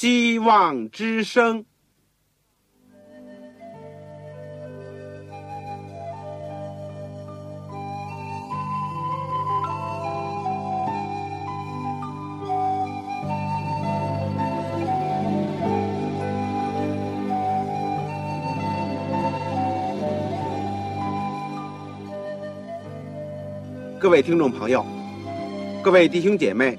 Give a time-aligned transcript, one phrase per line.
[0.00, 1.62] 希望之声。
[23.98, 24.82] 各位听众朋友，
[25.82, 26.78] 各位弟兄姐妹，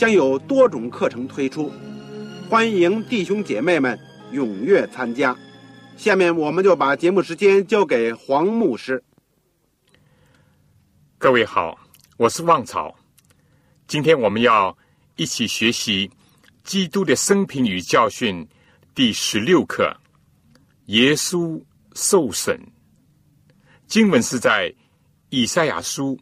[0.00, 1.70] 将有多种课程推出，
[2.48, 4.00] 欢迎弟兄姐妹们
[4.32, 5.36] 踊跃参加。
[5.94, 9.04] 下面我们就把节目时间交给黄牧师。
[11.18, 11.78] 各位好，
[12.16, 12.96] 我是旺草。
[13.86, 14.74] 今天我们要
[15.16, 16.08] 一起学习
[16.64, 18.42] 《基督的生平与教训》
[18.94, 19.94] 第十六课：
[20.86, 22.58] 耶稣受审。
[23.86, 24.74] 经文是在。
[25.28, 26.18] 以赛亚书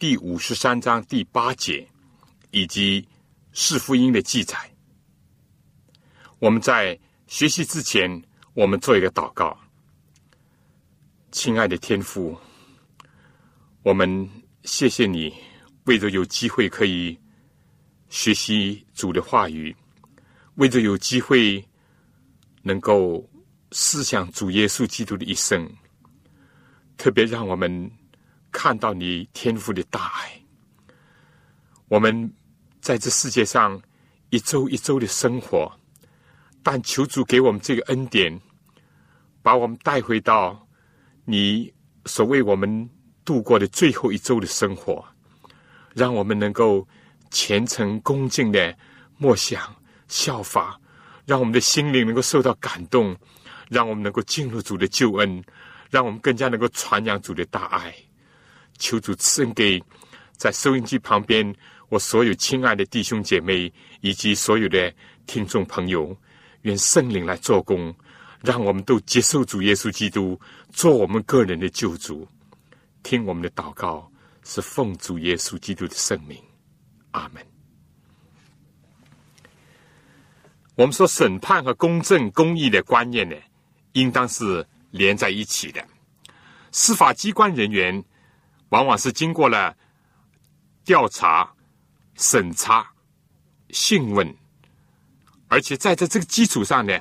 [0.00, 1.86] 第五十三章第八节，
[2.52, 3.04] 以及
[3.52, 4.56] 四福音的记载。
[6.38, 8.22] 我们在学习之前，
[8.54, 9.58] 我们做一个祷告。
[11.32, 12.38] 亲爱的天父，
[13.82, 14.30] 我们
[14.62, 15.34] 谢谢你，
[15.86, 17.18] 为着有机会可以
[18.08, 19.74] 学习主的话语，
[20.54, 21.62] 为着有机会
[22.62, 23.28] 能够
[23.72, 25.68] 思想主耶稣基督的一生，
[26.96, 27.90] 特别让我们。
[28.54, 30.38] 看到你天赋的大爱，
[31.88, 32.30] 我们
[32.82, 33.80] 在这世界上
[34.30, 35.72] 一周一周的生活，
[36.64, 38.38] 但求主给我们这个恩典，
[39.40, 40.66] 把我们带回到
[41.24, 41.72] 你
[42.06, 42.90] 所为我们
[43.24, 45.04] 度过的最后一周的生活，
[45.94, 46.86] 让我们能够
[47.30, 48.76] 虔诚恭敬的
[49.16, 49.72] 默想
[50.08, 50.76] 效法，
[51.24, 53.16] 让我们的心灵能够受到感动，
[53.68, 55.40] 让我们能够进入主的救恩，
[55.88, 57.94] 让我们更加能够传扬主的大爱。
[58.76, 59.80] 求主赐恩给
[60.36, 61.54] 在收音机旁边
[61.92, 63.70] 我所有亲爱的弟兄姐妹
[64.00, 64.90] 以及所有的
[65.26, 66.16] 听众朋友，
[66.62, 67.94] 愿圣灵来做工，
[68.40, 72.26] 让我们都接受主耶稣基督做我们个人的救主。
[73.02, 74.10] 听我们的祷告，
[74.42, 76.42] 是奉主耶稣基督的圣名，
[77.10, 77.46] 阿门。
[80.76, 83.36] 我们说审判和公正公义的观念呢，
[83.92, 85.86] 应当是连在一起的。
[86.70, 88.02] 司法机关人员。
[88.70, 89.76] 往往是经过了
[90.82, 91.52] 调查、
[92.16, 92.92] 审查、
[93.70, 94.36] 讯问，
[95.48, 96.98] 而且在在这个基础上呢，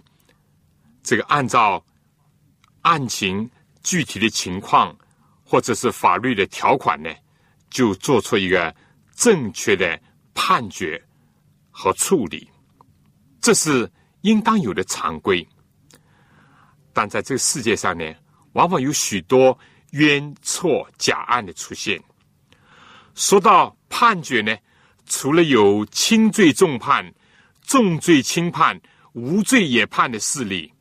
[1.04, 1.84] 这个按照
[2.82, 3.50] 案情
[3.84, 4.96] 具体的情况
[5.44, 7.10] 或者是法律的条款呢，
[7.70, 8.76] 就做出一个
[9.16, 10.00] 正确的
[10.34, 11.02] 判决
[11.70, 12.50] 和处理，
[13.42, 13.92] 这是
[14.22, 15.48] 应当有的常规。
[16.94, 18.04] 但在这个世界上呢，
[18.54, 19.58] 往往有许多。
[19.92, 22.02] 冤错假案的出现，
[23.14, 24.58] 说到判决呢，
[25.12, 27.14] 除了有轻罪重判、
[27.64, 28.80] 重罪轻判、
[29.12, 30.72] 无罪也判的事例，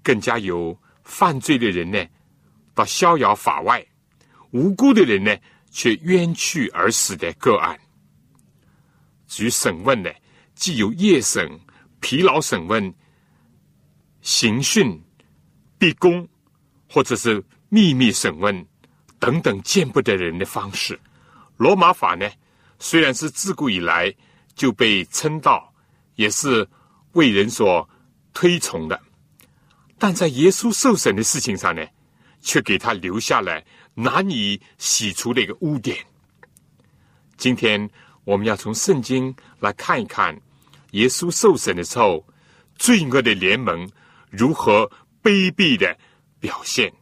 [0.00, 1.98] 更加有犯罪的人呢，
[2.72, 3.84] 到逍遥法外，
[4.52, 5.36] 无辜的人呢，
[5.72, 7.76] 却冤屈而死的个案。
[9.26, 10.08] 至于审问呢，
[10.54, 11.50] 既有夜审、
[11.98, 12.94] 疲劳审问、
[14.20, 15.02] 刑讯、
[15.76, 16.26] 逼供，
[16.88, 17.44] 或者是。
[17.68, 18.64] 秘密审问
[19.18, 20.98] 等等见不得人的方式，
[21.56, 22.30] 罗马法呢，
[22.78, 24.14] 虽然是自古以来
[24.54, 25.72] 就被称道，
[26.14, 26.68] 也是
[27.12, 27.88] 为人所
[28.32, 29.00] 推崇的，
[29.98, 31.82] 但在耶稣受审的事情上呢，
[32.40, 33.62] 却给他留下了
[33.94, 35.98] 难以洗除的一个污点。
[37.36, 37.88] 今天
[38.24, 40.38] 我们要从圣经来看一看，
[40.92, 42.26] 耶稣受审的时候，
[42.76, 43.90] 罪恶的联盟
[44.30, 44.90] 如何
[45.22, 45.96] 卑鄙的
[46.38, 46.92] 表现。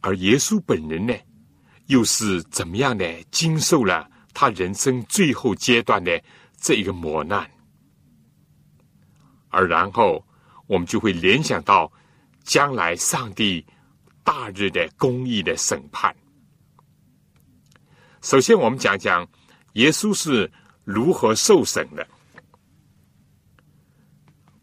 [0.00, 1.14] 而耶稣本人呢，
[1.86, 4.08] 又是怎么样的经受了
[4.40, 6.18] 他人生最后阶段的
[6.56, 7.46] 这一个磨难？
[9.50, 10.26] 而然后
[10.66, 11.92] 我们就会联想到
[12.42, 13.62] 将来上帝
[14.24, 16.16] 大日的公义的审判。
[18.22, 19.28] 首先，我们讲讲
[19.74, 20.50] 耶稣是
[20.84, 22.08] 如何受审的。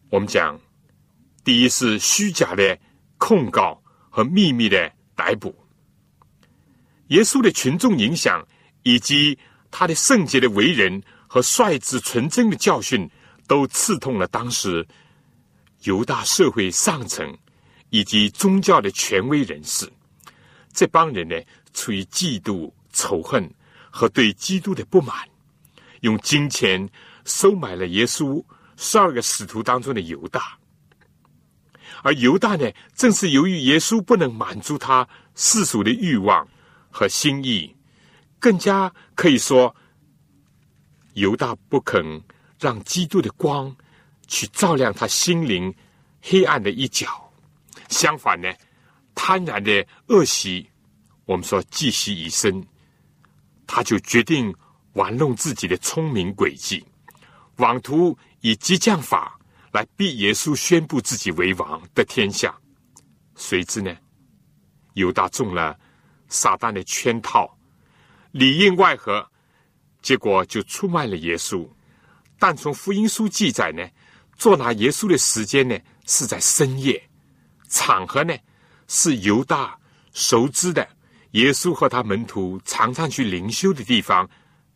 [0.09, 0.59] 我们讲，
[1.43, 2.75] 第一是虚假的
[3.19, 4.91] 控告和秘密的。
[5.15, 5.55] 逮捕
[7.09, 8.43] 耶稣的群众影响，
[8.81, 9.37] 以及
[9.69, 13.09] 他的圣洁的为人和率直纯真的教训，
[13.47, 14.85] 都刺痛了当时
[15.83, 17.37] 犹大社会上层
[17.89, 19.91] 以及宗教的权威人士。
[20.73, 21.35] 这帮人呢，
[21.73, 23.49] 出于嫉妒、仇恨
[23.89, 25.15] 和对基督的不满，
[26.01, 26.87] 用金钱
[27.25, 28.43] 收买了耶稣
[28.75, 30.57] 十二个使徒当中的犹大。
[32.03, 36.47] 而犹大呢，正是由于耶稣不能满足他世俗的欲望
[36.91, 37.75] 和心意，
[38.39, 39.75] 更加可以说，
[41.13, 42.23] 犹大不肯
[42.59, 43.75] 让基督的光
[44.27, 45.73] 去照亮他心灵
[46.21, 47.31] 黑暗的一角。
[47.89, 48.53] 相反呢，
[49.15, 50.69] 贪婪的恶习，
[51.25, 52.65] 我们说积习已深，
[53.65, 54.53] 他就决定
[54.93, 56.85] 玩弄自己的聪明诡计，
[57.57, 59.33] 妄图以激将法。
[59.73, 62.57] 来逼耶稣宣布自己为王的天下，
[63.35, 63.95] 谁知呢？
[64.93, 65.77] 犹大中了
[66.29, 67.56] 撒旦的圈套，
[68.37, 69.27] 里应外合，
[70.03, 71.67] 结果就出卖了耶稣。
[72.37, 73.83] 但从福音书记载呢，
[74.37, 75.75] 捉拿耶稣的时间呢
[76.05, 77.01] 是在深夜，
[77.67, 78.35] 场合呢
[78.87, 79.75] 是犹大
[80.13, 80.87] 熟知的
[81.31, 84.29] 耶稣和他门徒常常去灵修的地方，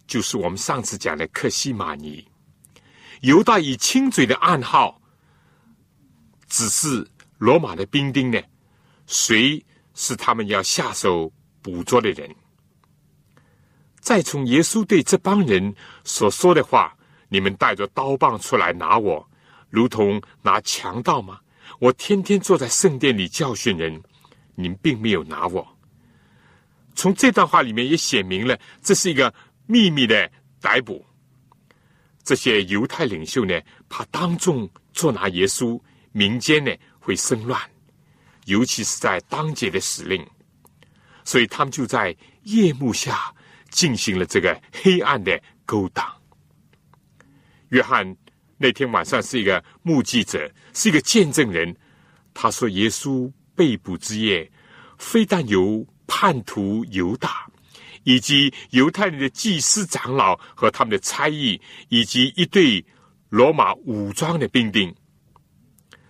[0.07, 2.27] 就是我们上次讲的克西马尼。
[3.21, 4.99] 犹大以亲嘴的暗号，
[6.47, 8.41] 指示罗马的兵丁呢，
[9.05, 9.63] 谁
[9.93, 11.31] 是他们要下手
[11.61, 12.35] 捕捉的人？
[14.01, 16.93] 再从耶稣对这帮人所说的话
[17.29, 19.25] ：“你们带着刀棒出来拿我，
[19.69, 21.39] 如同拿强盗吗？
[21.79, 24.01] 我天天坐在圣殿里教训人，
[24.55, 25.65] 你们并没有拿我。”
[26.93, 29.33] 从这段话里面也写明了，这是一个
[29.65, 31.05] 秘密的逮捕。
[32.23, 35.79] 这些犹太领袖呢，怕当众捉拿耶稣，
[36.11, 37.59] 民间呢会生乱，
[38.45, 40.25] 尤其是在当节的时令，
[41.23, 43.33] 所以他们就在夜幕下
[43.71, 46.05] 进行了这个黑暗的勾当。
[47.69, 48.15] 约翰
[48.57, 51.75] 那天晚上是一个目击者，是一个见证人。
[52.33, 54.51] 他说，耶稣被捕之夜，
[54.99, 57.47] 非但有叛徒犹大。
[58.03, 62.83] 以及犹太人的祭司长老和他们的差役，以及一队
[63.29, 64.91] 罗马武装的兵丁，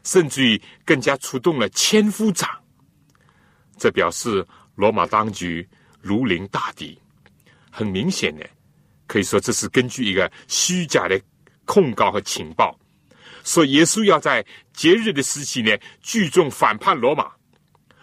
[0.06, 2.50] 甚至于更加出动了千夫长。
[3.76, 5.68] 这表示罗马当局
[6.00, 6.98] 如临大敌。
[7.72, 8.48] 很明显的，
[9.08, 11.20] 可以说这是根据一个虚假的
[11.66, 12.78] 控告和情报，
[13.44, 15.72] 说耶稣要在节日的时期呢
[16.02, 17.32] 聚众反叛罗马，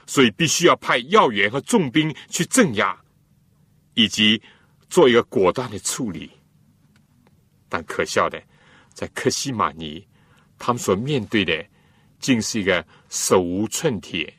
[0.06, 2.98] 所以必须要派要员和重兵去镇压。
[3.94, 4.40] 以及
[4.88, 6.30] 做一个果断的处理，
[7.68, 8.40] 但可笑的，
[8.94, 10.06] 在克西马尼，
[10.56, 11.66] 他们所面对的，
[12.20, 14.32] 竟是一个手无寸铁、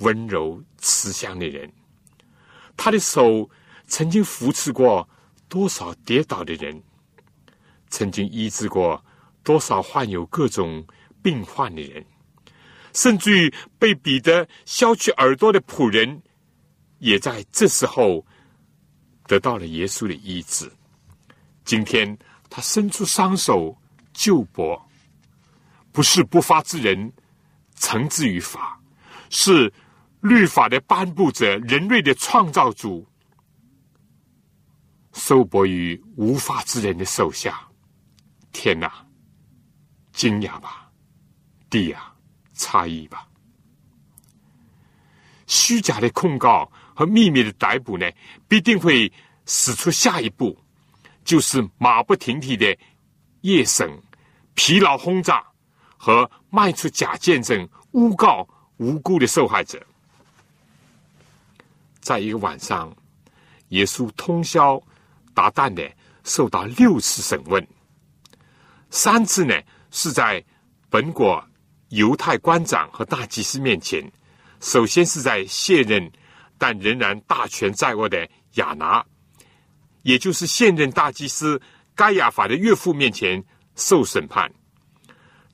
[0.00, 1.72] 温柔慈祥的人。
[2.76, 3.48] 他的手
[3.92, 5.06] 曾经扶持过
[5.50, 6.82] 多少跌倒的人，
[7.90, 9.04] 曾经医治过
[9.42, 10.82] 多少患有各种
[11.22, 12.02] 病患的人，
[12.94, 16.22] 甚至于被彼得削去耳朵的仆人，
[17.00, 18.24] 也在这时候。
[19.28, 20.70] 得到了耶稣的医治。
[21.64, 22.18] 今天
[22.50, 23.74] 他伸出双手
[24.12, 24.90] 救博，
[25.92, 27.10] 不是不法之人
[27.78, 28.78] 惩治于法，
[29.30, 29.72] 是
[30.20, 33.06] 律法的颁布者、人类的创造主，
[35.12, 37.60] 受博于无法之人的手下。
[38.52, 39.06] 天哪，
[40.12, 40.90] 惊讶吧！
[41.70, 42.12] 地呀，
[42.54, 43.26] 诧异吧！
[45.46, 46.70] 虚假的控告。
[46.94, 48.06] 和秘密的逮捕呢，
[48.46, 49.10] 必定会
[49.46, 50.54] 使出下一步，
[51.24, 52.76] 就是马不停蹄的
[53.40, 53.90] 夜审、
[54.52, 55.42] 疲劳轰炸
[55.96, 58.46] 和卖出假见证、诬告
[58.76, 59.82] 无辜的受害者。
[62.02, 62.94] 在一个晚上，
[63.68, 64.80] 耶稣通宵
[65.34, 65.90] 达旦的
[66.24, 67.66] 受到六次审问，
[68.90, 69.54] 三次呢
[69.90, 70.44] 是在
[70.88, 71.42] 本国
[71.88, 74.02] 犹太官长和大祭司面前，
[74.60, 76.10] 首先是在卸任。
[76.58, 79.04] 但仍然大权在握的亚拿，
[80.02, 81.60] 也就是现任大祭司
[81.92, 83.42] 该亚法的岳父面前
[83.74, 84.48] 受审判。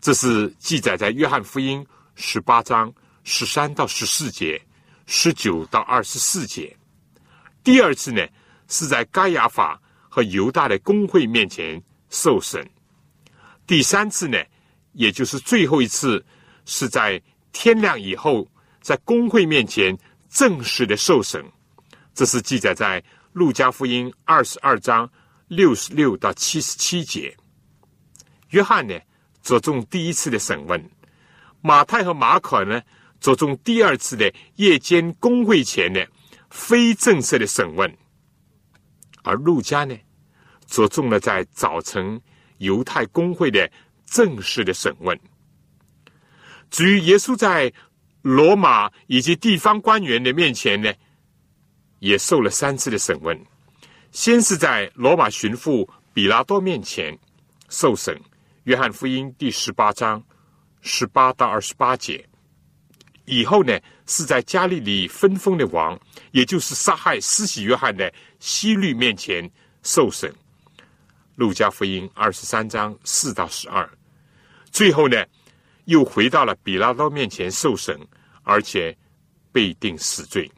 [0.02, 1.82] 这是记载在约翰福音
[2.14, 2.92] 十八章
[3.24, 4.60] 十三到十四节、
[5.06, 6.76] 十九到二十四节。
[7.64, 8.22] 第二次呢，
[8.68, 12.64] 是在该亚法和犹大的公会面前受审。
[13.66, 14.38] 第三次呢，
[14.92, 16.24] 也就是最后一次，
[16.64, 17.20] 是在
[17.52, 18.46] 天亮以后，
[18.80, 19.98] 在公会面前。
[20.30, 21.42] 正式的受审，
[22.12, 25.10] 这是记载在路加福音二十二章
[25.46, 27.34] 六十六到七十七节。
[28.50, 28.94] 约翰呢，
[29.42, 30.78] 着重第一次的审问；
[31.62, 32.82] 马太和马可呢，
[33.18, 36.06] 着重第二次的夜间公会前的
[36.50, 37.90] 非正式的审问；
[39.22, 39.96] 而路加呢，
[40.66, 42.20] 着重了在早晨
[42.58, 43.70] 犹太公会的
[44.04, 45.18] 正式的审问。
[46.70, 47.72] 至于耶稣在
[48.22, 50.92] 罗马以及地方官员的面前呢，
[52.00, 53.38] 也受了三次的审问。
[54.12, 57.18] 先是在罗马巡抚比拉多面前
[57.68, 58.20] 受审，
[58.64, 60.22] 约翰福音第十八章
[60.82, 62.27] 十八到二十八节。
[63.28, 65.98] 以后呢，是在加利利分封的王，
[66.32, 69.48] 也就是杀害施洗约翰的希律面前
[69.82, 70.34] 受审。
[71.36, 73.88] 路加福音二十三章四到十二。
[74.70, 75.22] 最后呢，
[75.84, 78.00] 又回到了比拉多面前受审，
[78.42, 78.96] 而且
[79.52, 80.50] 被定死罪。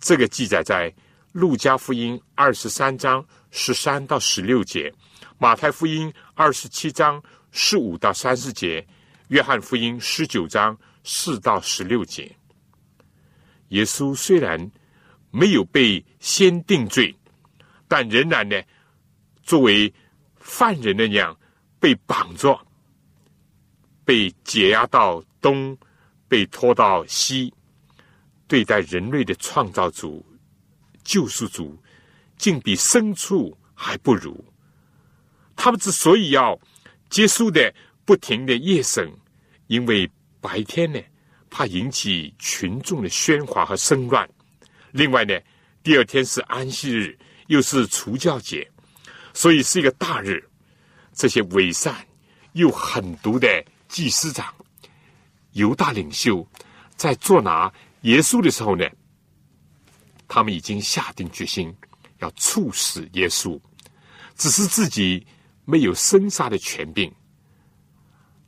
[0.00, 0.92] 这个记载在
[1.32, 4.92] 路加福音二十三章十三到十六节，
[5.38, 8.84] 马太福音二十七章十五到三十节，
[9.28, 10.76] 约翰福音十九章。
[11.10, 12.36] 四到十六节，
[13.68, 14.70] 耶稣虽然
[15.30, 17.16] 没有被先定罪，
[17.88, 18.62] 但仍然呢，
[19.42, 19.90] 作为
[20.36, 21.34] 犯人那样
[21.80, 22.60] 被绑着，
[24.04, 25.74] 被解压到东，
[26.28, 27.54] 被拖到西，
[28.46, 30.22] 对待人类的创造主、
[31.02, 31.74] 救赎主，
[32.36, 34.44] 竟比牲畜还不如。
[35.56, 36.60] 他们之所以要
[37.08, 37.74] 结束的
[38.04, 39.10] 不停的夜审，
[39.68, 40.06] 因为。
[40.40, 41.00] 白天呢，
[41.50, 44.26] 怕引起群众的喧哗和声乱；
[44.92, 45.38] 另外呢，
[45.82, 47.18] 第二天是安息日，
[47.48, 48.70] 又是除教节，
[49.34, 50.42] 所以是一个大日。
[51.12, 52.06] 这些伪善
[52.52, 53.48] 又狠毒的
[53.88, 54.54] 祭司长、
[55.52, 56.46] 犹大领袖，
[56.94, 58.88] 在捉拿耶稣的时候呢，
[60.28, 61.74] 他们已经下定决心
[62.18, 63.58] 要处死耶稣，
[64.36, 65.26] 只是自己
[65.64, 67.12] 没有生杀的权柄。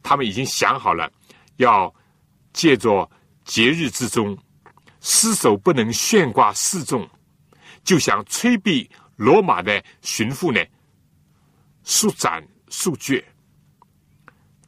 [0.02, 1.10] 他们已经想好了。
[1.60, 1.94] 要
[2.52, 3.08] 借着
[3.44, 4.36] 节日之中，
[5.00, 7.08] 尸首不能悬挂示众，
[7.84, 10.60] 就想催逼罗马的巡抚呢，
[11.84, 13.22] 速斩速决。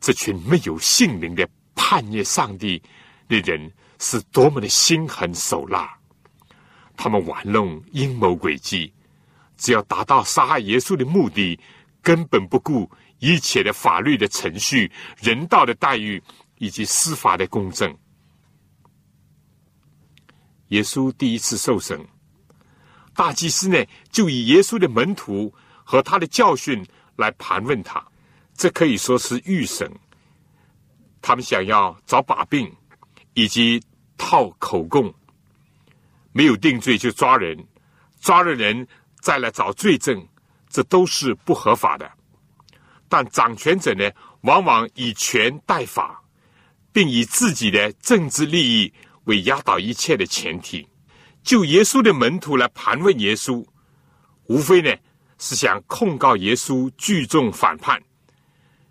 [0.00, 2.82] 这群没有姓名的叛逆上帝
[3.26, 5.96] 的人，是多么的心狠手辣！
[6.96, 8.92] 他们玩弄阴谋诡计，
[9.56, 11.58] 只要达到杀害耶稣的目的，
[12.02, 16.22] 根本不顾一切的法律的程序、人道的待遇。
[16.62, 17.92] 以及司法的公正。
[20.68, 22.00] 耶稣第一次受审，
[23.16, 25.52] 大祭司呢就以耶稣的门徒
[25.82, 28.00] 和他的教训来盘问他，
[28.54, 29.90] 这可以说是预审。
[31.20, 32.72] 他们想要找把柄，
[33.34, 33.82] 以及
[34.16, 35.12] 套口供，
[36.30, 37.58] 没有定罪就抓人，
[38.20, 38.86] 抓了人
[39.20, 40.24] 再来找罪证，
[40.68, 42.08] 这都是不合法的。
[43.08, 44.08] 但掌权者呢，
[44.42, 46.21] 往往以权代法。
[46.92, 48.92] 并以自己的政治利益
[49.24, 50.86] 为压倒一切的前提，
[51.42, 53.64] 就耶稣的门徒来盘问耶稣，
[54.46, 54.94] 无非呢
[55.38, 57.98] 是想控告耶稣聚众反叛，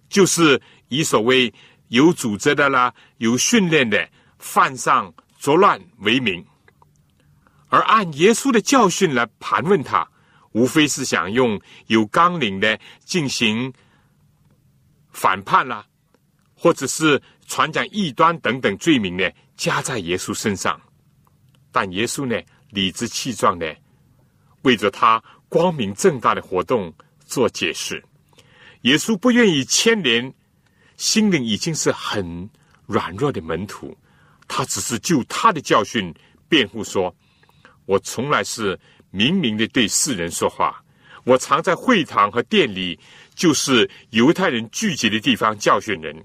[0.10, 1.54] 就是以所谓
[1.90, 6.44] 有组织的啦、有训练的犯上作乱为名，
[7.70, 10.10] 而按耶稣的教训来盘问他，
[10.54, 13.72] 无非是想用有纲领的进行
[15.12, 15.86] 反叛啦，
[16.56, 17.22] 或者是。
[17.52, 20.80] 传讲异端等等罪名呢，加在耶稣身上，
[21.70, 23.76] 但耶稣呢，理直气壮的
[24.62, 26.94] 为着他光明正大的活动
[27.26, 28.02] 做解释。
[28.84, 30.34] 耶稣不愿意牵连
[30.96, 32.50] 心灵已经是很
[32.86, 33.98] 软弱的门徒，
[34.48, 36.14] 他只是就他的教训
[36.48, 37.14] 辩护说
[37.86, 38.80] ：“我从来是
[39.10, 40.82] 明明的对世人说话，
[41.26, 42.98] 我常在会堂和店里，
[43.36, 46.16] 就是犹太人聚集的地方教训人。”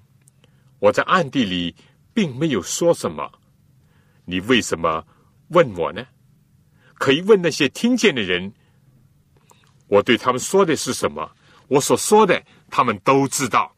[0.79, 1.75] 我在暗地里
[2.13, 3.31] 并没有说什么，
[4.25, 5.05] 你为什么
[5.49, 6.07] 问我呢？
[6.95, 8.53] 可以问那些听见的人，
[9.89, 11.31] 我对他们说的是什么？
[11.69, 13.75] 我所说的，他们都知道。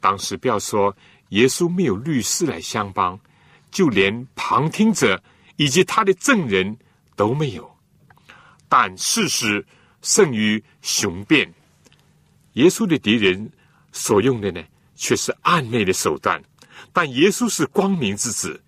[0.00, 0.96] 当时不要说
[1.30, 3.18] 耶稣没有律师来相帮，
[3.70, 5.22] 就连旁听者
[5.56, 6.76] 以及他的证人
[7.16, 7.70] 都没有。
[8.68, 9.66] 但事实
[10.00, 11.52] 胜于雄辩，
[12.54, 13.50] 耶稣的敌人
[13.92, 14.62] 所用的呢？
[15.00, 16.38] 却是暗昧的手段，
[16.92, 18.62] 但耶稣是光明之子。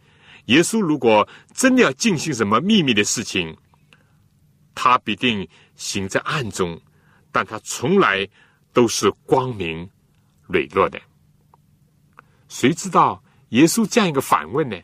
[0.46, 3.54] 耶稣如果真的要进行什么秘密的事情，
[4.74, 5.46] 他必定
[5.76, 6.80] 行在暗中，
[7.30, 8.26] 但他从来
[8.72, 9.86] 都是光明
[10.48, 10.98] 磊落的。
[12.48, 14.76] 谁知道耶稣这样一个反问呢，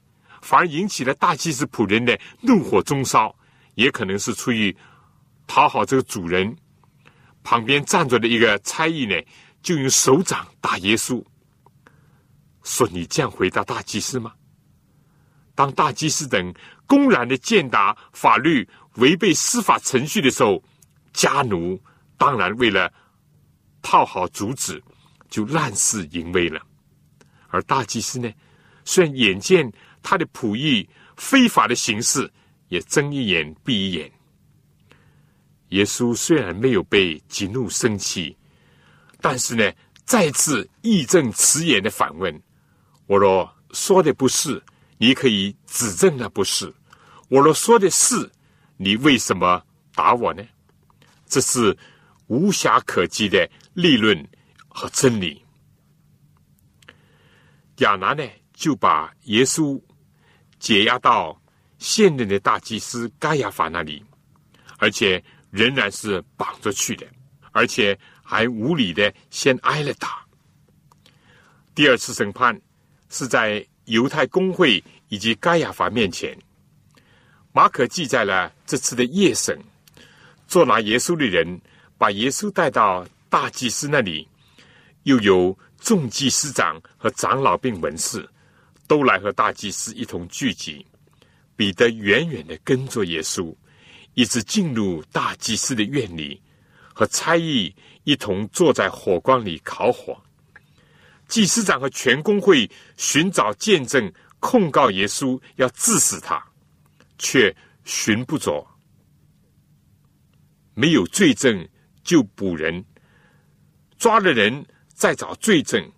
[0.43, 3.35] 反而引起了大祭司仆人的怒火中烧，
[3.75, 4.76] 也可能是出于
[5.47, 6.55] 讨好这个主人。
[7.43, 9.14] 旁边站着的一个差役呢，
[9.62, 11.25] 就用手掌打耶稣。
[12.69, 14.33] 说你这样回答大祭司吗？
[15.55, 16.55] 当大祭司等
[16.87, 20.63] 公然的践踏法律、违背司法程序的时候，
[21.13, 21.81] 家奴
[22.17, 22.93] 当然为了
[23.81, 24.81] 套好主旨，
[25.31, 26.61] 就滥肆淫威了。
[27.49, 28.31] 而大祭司呢，
[28.85, 29.73] 虽然眼见
[30.03, 32.31] 他的仆役非法的形式，
[32.69, 34.13] 也睁一眼闭一眼。
[35.71, 38.37] 耶稣虽然没有被激怒生气，
[39.21, 39.73] 但是呢，
[40.05, 42.33] 再次义正辞严的反问
[43.09, 44.62] ：“我若说的不是，
[44.99, 46.73] 你可以指证那不是；
[47.29, 48.31] 我若说的是，
[48.77, 49.61] 你为什么
[49.93, 50.45] 打我呢？”
[51.27, 51.77] 这是
[52.29, 54.25] 无暇可击的立论
[54.69, 55.45] 和真理。
[57.79, 58.23] 亚拿呢，
[58.55, 59.83] 就把耶稣
[60.61, 61.37] 解押到
[61.79, 64.05] 现任的大祭司该亚法那里，
[64.79, 65.21] 而且。
[65.50, 67.07] 仍然是绑着去的，
[67.53, 70.23] 而且还无理的先挨了打。
[71.75, 72.61] 第二次审判
[73.09, 76.37] 是在犹太公会以及该亚法面前，
[77.53, 79.59] 马可记载了这次的夜审。
[80.47, 81.61] 捉拿耶稣的人
[81.97, 84.27] 把耶稣带到大祭司那里，
[85.03, 88.29] 又有众祭司长和长老并文士
[88.87, 90.85] 都来和大祭司一同聚集。
[91.57, 93.55] 彼得远远的跟着耶稣。
[94.15, 96.41] 一直进入大祭司的院里，
[96.93, 97.73] 和差役
[98.03, 100.21] 一同坐在火光里烤火。
[101.29, 106.43] 祭司长和全公会寻找见证，控告耶稣，要致死他，
[107.19, 107.55] 却
[107.85, 108.67] 寻不着。
[110.75, 111.69] 没有罪证
[112.03, 112.85] 就捕人，
[113.99, 115.93] 抓了人再找罪证，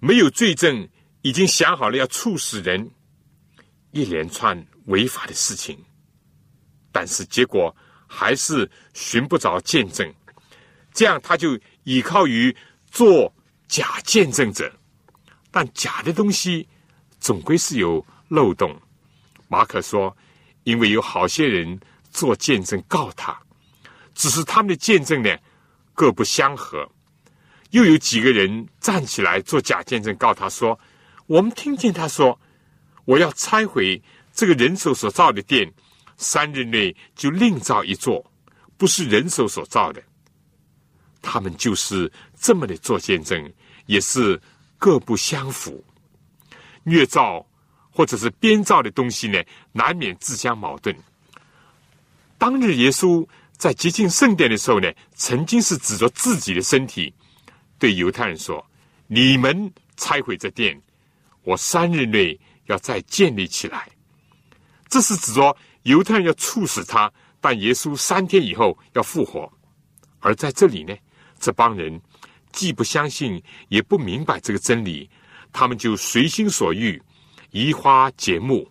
[0.00, 0.88] 没有罪证
[1.22, 2.90] 已经想好了要处死人，
[3.92, 5.78] 一连串违法的事情。
[6.90, 7.74] 但是结果
[8.08, 10.10] 还是寻不着见证，
[10.92, 12.56] 这样他就依靠于
[12.90, 13.30] 做
[13.68, 14.72] 假见证者，
[15.50, 16.68] 但假的东西
[17.20, 18.74] 总归是有漏洞。
[19.48, 20.16] 马可说，
[20.64, 21.78] 因为有好些人
[22.10, 23.38] 做见证告他，
[24.14, 25.36] 只是他们的见证呢
[25.94, 26.88] 各不相合。
[27.70, 30.78] 又有几个人站起来做假见证告他说，
[31.26, 32.40] 我们听见他说，
[33.04, 34.00] 我要拆毁
[34.32, 35.72] 这个人手所造的殿。
[36.18, 38.24] 三日内就另造一座，
[38.78, 40.02] 不是人手所造的。
[41.20, 43.52] 他们就是这么的做见证，
[43.86, 44.40] 也是
[44.78, 45.82] 各不相符。
[46.84, 47.44] 虐造
[47.90, 50.94] 或者是编造的东西呢，难免自相矛盾。
[52.38, 57.12] 当日耶稣在接近圣殿的时候呢，曾经是指着自己的身体
[57.78, 58.64] 对犹太人说
[59.08, 60.80] ：“你们拆毁这殿，
[61.42, 63.88] 我三日内要再建立起来。”
[64.88, 65.56] 这是指着。
[65.86, 67.08] 犹太人要处死他，
[67.40, 69.48] 但耶稣三天以后要复活。
[70.18, 70.92] 而在这里呢，
[71.38, 72.02] 这帮人
[72.56, 75.08] 既不相信，也不明白这个真理，
[75.52, 77.00] 他们就随心所欲，
[77.50, 78.68] 移花接木，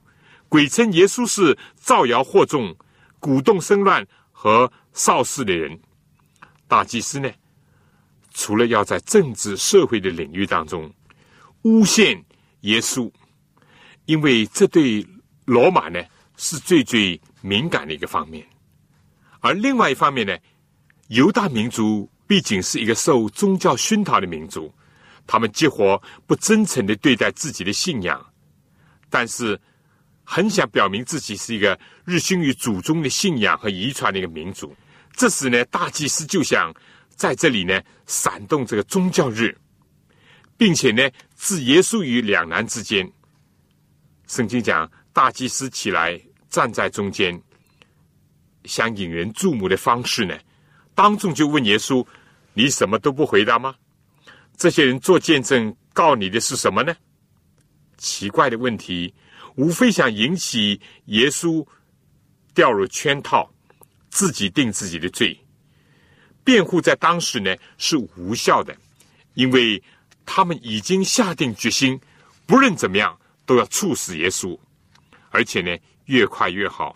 [0.49, 2.75] 鬼称耶稣是造谣惑众、
[3.19, 4.69] 鼓动生乱和
[5.07, 5.79] 闹事的人。
[6.67, 7.31] 大祭司呢，
[8.33, 10.91] 除了要在政治社会的领域当中
[11.61, 12.21] 诬陷
[12.61, 13.09] 耶稣，
[14.05, 15.07] 因为这对
[15.45, 16.03] 罗马呢。
[16.37, 18.45] 是最最敏感的一个方面，
[19.39, 20.37] 而另外一方面呢，
[21.07, 24.73] 犹大民族毕竟是一个受宗教熏陶的民族，
[25.27, 28.25] 他们结活不真诚的对待自己的信仰，
[29.09, 29.59] 但是
[30.23, 34.75] 很想表明自己是一个日新于祖宗的信仰和遗传的一个民族。
[35.13, 36.73] 这时呢，大祭司就想
[37.09, 39.55] 在这里呢闪动这个宗教日，
[40.57, 43.11] 并且呢置耶稣于两难之间。
[44.27, 44.89] 圣经讲。
[45.15, 47.41] 大祭司起来站在中间，
[48.65, 50.37] 想引人注目的方式呢？
[50.95, 52.03] 当众就问耶稣
[52.55, 53.75] ：“你什么都不回答吗？”
[54.57, 56.95] 这些人做见证告你的是什么呢？
[57.97, 59.13] 奇怪的问题，
[59.55, 61.65] 无非想引起耶稣
[62.53, 63.51] 掉入圈套，
[64.09, 65.37] 自己定自己的罪。
[66.43, 68.73] 辩护在当时呢是无效的，
[69.33, 69.83] 因为
[70.25, 71.99] 他们已经下定决心，
[72.45, 74.57] 不论怎么样都要处死耶稣。
[75.31, 76.95] 而且呢，越快越好。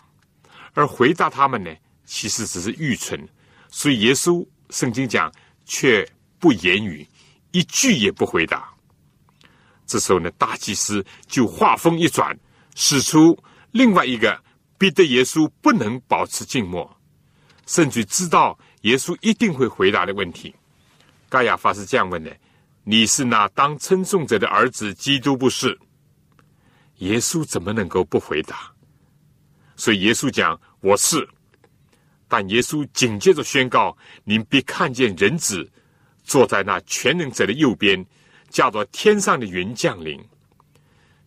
[0.72, 1.70] 而回答他们呢，
[2.06, 3.28] 其实只是愚蠢。
[3.70, 5.32] 所以耶稣圣经讲，
[5.64, 7.06] 却不言语，
[7.52, 8.68] 一句也不回答。
[9.86, 12.38] 这时候呢，大祭司就话锋一转，
[12.74, 13.36] 使出
[13.72, 14.40] 另外一个
[14.78, 16.88] 逼得耶稣不能保持静默，
[17.66, 20.54] 甚至知道耶稣一定会回答的问题。
[21.28, 22.36] 盖亚法是这样问的
[22.82, 25.78] ：“你是那当称颂者的儿子，基督不是？”
[26.98, 28.72] 耶稣怎么能够不回答？
[29.76, 31.28] 所以耶稣讲我是，
[32.30, 35.68] 但耶稣紧接着宣告：您必看见人子
[36.22, 38.06] 坐在那全能者的右边，
[38.48, 40.24] 驾着天上的云降临。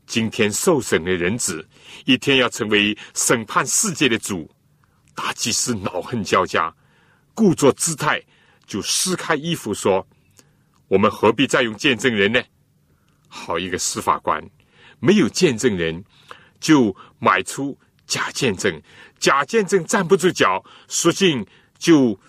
[0.07, 1.67] 今天受审的人子，
[2.05, 4.49] 一天要成为审判世界的主。
[5.13, 6.73] 大祭司恼恨交加，
[7.33, 8.23] 故作姿态，
[8.65, 10.07] 就撕开衣服说
[10.87, 12.41] ：“我们何必再用见证人呢？”
[13.27, 14.41] 好一个司法官，
[14.99, 16.01] 没有见证人，
[16.59, 18.81] 就买出假见证，
[19.23, 22.19] 假见证站不住脚，索性就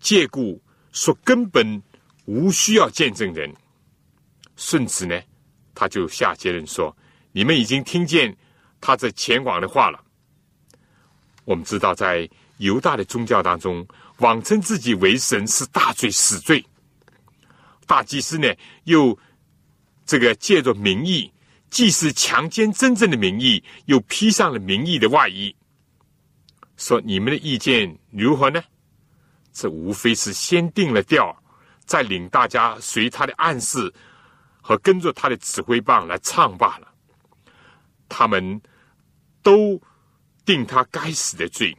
[0.00, 0.60] 借故
[0.90, 1.80] 说根本
[2.24, 3.54] 无需要见证人。
[4.56, 5.16] 顺子呢，
[5.76, 6.94] 他就下结论说
[7.30, 8.36] ：“你们已经听见
[8.80, 10.04] 他这前往的话了。”
[11.46, 13.86] 我们知道，在犹大的宗教当中，
[14.18, 16.66] 妄称自己为神是大罪、死罪。
[17.86, 18.52] 大祭司呢，
[18.86, 19.16] 又
[20.04, 21.32] 这个借着名义，
[21.70, 25.54] 既是强奸真正的名义，又披上了名义的外衣，
[26.80, 28.60] 说你们的意见如何呢？
[29.52, 31.36] 这无非是先定了调，
[31.84, 33.92] 再领大家随他的暗示
[34.62, 36.90] 和跟着他的指挥棒来唱罢了。
[38.08, 38.58] 他们
[39.42, 39.78] 都
[40.46, 41.76] 定他该死的罪。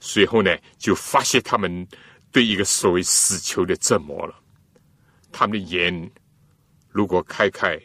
[0.00, 1.88] 随后呢，就发现他们
[2.30, 4.38] 对一个所谓死囚的折磨了。
[5.32, 6.10] 他们的眼
[6.90, 7.80] 如果开开，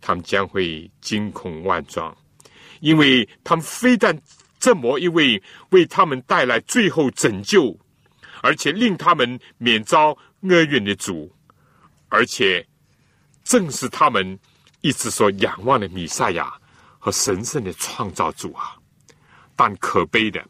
[0.00, 2.14] 他们将会惊恐万状，
[2.80, 4.20] 因为他们非但
[4.66, 7.78] 这么一位为他们带来最后拯救，
[8.42, 10.08] 而且令他们免遭
[10.40, 11.32] 厄运的主，
[12.08, 12.66] 而且
[13.44, 14.36] 正是他们
[14.80, 16.52] 一直所仰望的弥赛亚
[16.98, 18.74] 和神圣的创造主啊！
[19.54, 20.44] 但可悲的。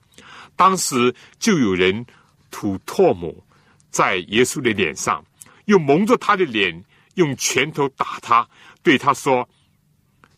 [0.56, 2.06] 当时就有人
[2.50, 3.30] 吐唾沫
[3.90, 5.22] 在耶稣的脸上，
[5.66, 6.82] 又蒙着他的脸，
[7.16, 8.48] 用拳头打他，
[8.82, 9.46] 对他说：“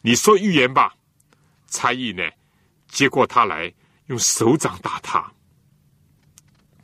[0.03, 0.97] 你说预言吧。”
[1.71, 2.25] 差役呢，
[2.89, 3.73] 接过他来，
[4.07, 5.33] 用手掌打他。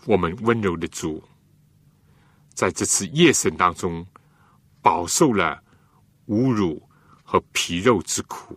[0.07, 1.23] 我们温柔的主，
[2.53, 4.07] 在这次夜审当中，
[4.83, 5.63] 饱受了
[6.29, 6.87] 侮辱
[7.23, 8.57] 和皮肉之苦，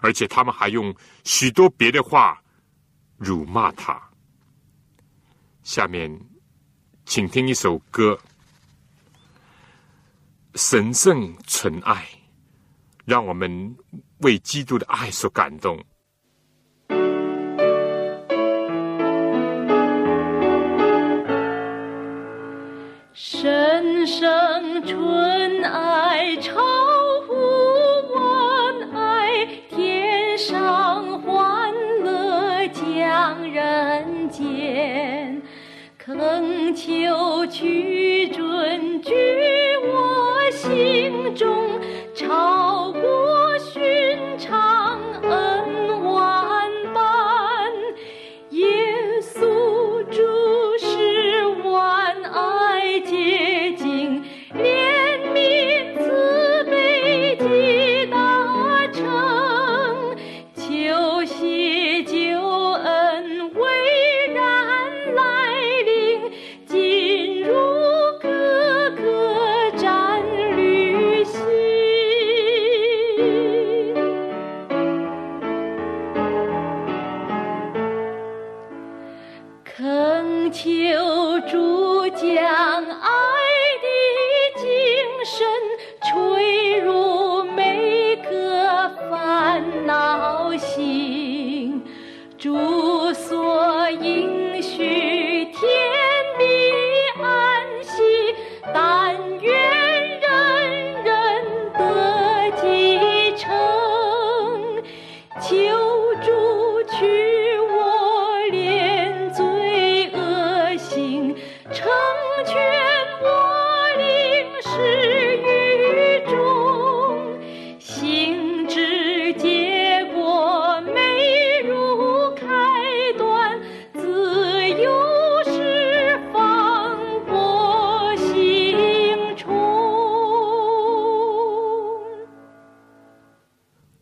[0.00, 0.94] 而且他们还用
[1.24, 2.40] 许多别的话
[3.16, 4.00] 辱骂他。
[5.64, 6.16] 下面，
[7.04, 8.16] 请听一首歌，
[10.60, 12.04] 《神圣纯爱》，
[13.04, 13.76] 让我们
[14.18, 15.84] 为基督的爱所感动。
[24.86, 25.25] 圣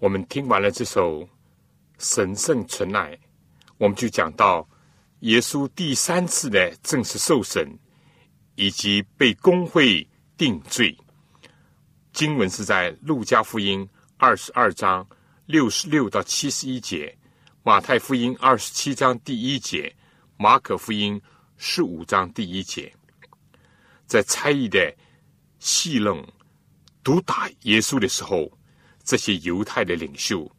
[0.04, 1.26] 我们听完了这首
[1.98, 3.18] 神圣纯爱，
[3.78, 4.68] 我们就讲到
[5.20, 7.66] 耶稣第三次的正式受审，
[8.54, 10.94] 以及被公会定罪。
[12.12, 13.88] 经文是在路加福音
[14.18, 15.08] 二十二章
[15.46, 17.16] 六十六到七十一节，
[17.62, 19.90] 马太福音二十七章第一节，
[20.36, 21.18] 马可福音
[21.56, 22.94] 十五章第一节，
[24.04, 24.94] 在猜疑的
[25.60, 26.22] 戏弄、
[27.02, 28.52] 毒打耶稣的时候。
[29.04, 30.50] 这些犹太的领袖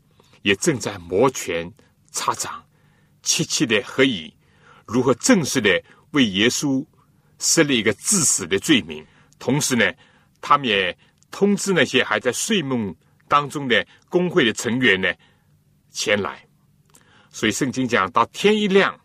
[0.43, 1.69] 也正在摩拳
[2.11, 2.63] 擦掌，
[3.23, 4.31] 切切的合议，
[4.85, 6.85] 如何正式的为耶稣
[7.39, 9.05] 设立一个致死的罪名。
[9.39, 9.91] 同时呢，
[10.39, 10.95] 他们也
[11.31, 12.95] 通知那些还在睡梦
[13.27, 15.11] 当中的工会的成员呢
[15.91, 16.41] 前来。
[17.31, 18.97] 所以圣经讲到天一亮，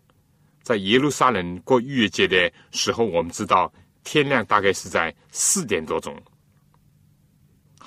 [0.61, 3.73] 在耶路撒冷过逾越节的时候，我们知道
[4.03, 6.15] 天亮大概是在四点多钟。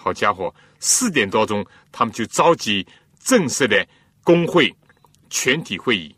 [0.05, 2.87] 好家伙，四点多钟，他们就召集
[3.19, 3.89] 正式的
[4.23, 4.71] 工会
[5.31, 6.15] 全体会议，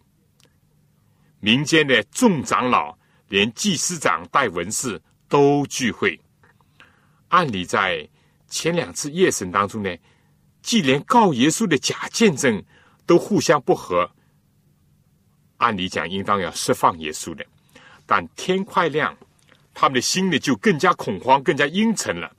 [1.38, 6.20] 民间的众长老，连祭司长带文士都聚会。
[7.28, 8.08] 按理在
[8.48, 9.96] 前两次夜审当中呢，
[10.62, 12.60] 既连告耶稣的假见证
[13.06, 14.10] 都互相不和，
[15.58, 17.46] 按理讲应当要释放耶稣的，
[18.04, 19.16] 但天快亮，
[19.72, 22.32] 他们的心里就更加恐慌，更加阴沉了。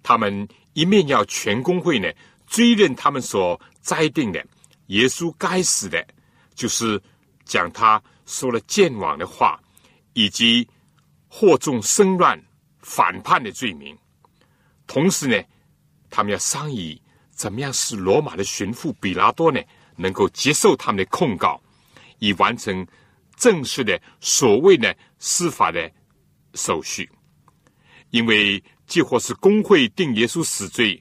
[0.00, 2.08] 他们一面要全公会呢
[2.46, 4.46] 追认他们所栽定的
[4.86, 6.06] 耶稣该死的，
[6.54, 7.02] 就是
[7.44, 9.60] 讲他说了见网的话，
[10.12, 10.68] 以及
[11.28, 12.40] 惑众生乱
[12.78, 13.98] 反叛的罪名。
[14.86, 15.42] 同时呢，
[16.10, 19.60] 他们要商议怎么样使罗马的巡抚比拉多呢
[19.96, 21.60] 能够接受他们的控告，
[22.20, 22.86] 以完成
[23.34, 25.90] 正式的所谓的司法的
[26.54, 27.10] 手续。
[28.10, 31.00] 因为既或是工会定耶稣死罪，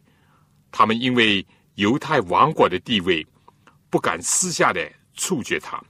[0.71, 1.43] 他们因为
[1.75, 3.25] 犹太王国的地位，
[3.89, 5.81] 不敢私下的处决他。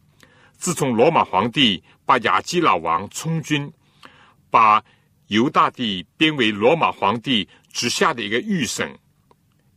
[0.55, 3.69] 自从罗马皇帝把亚基老王充军，
[4.49, 4.81] 把
[5.27, 7.45] 犹大地编为罗马皇帝。
[7.69, 8.91] 之下的一个预审，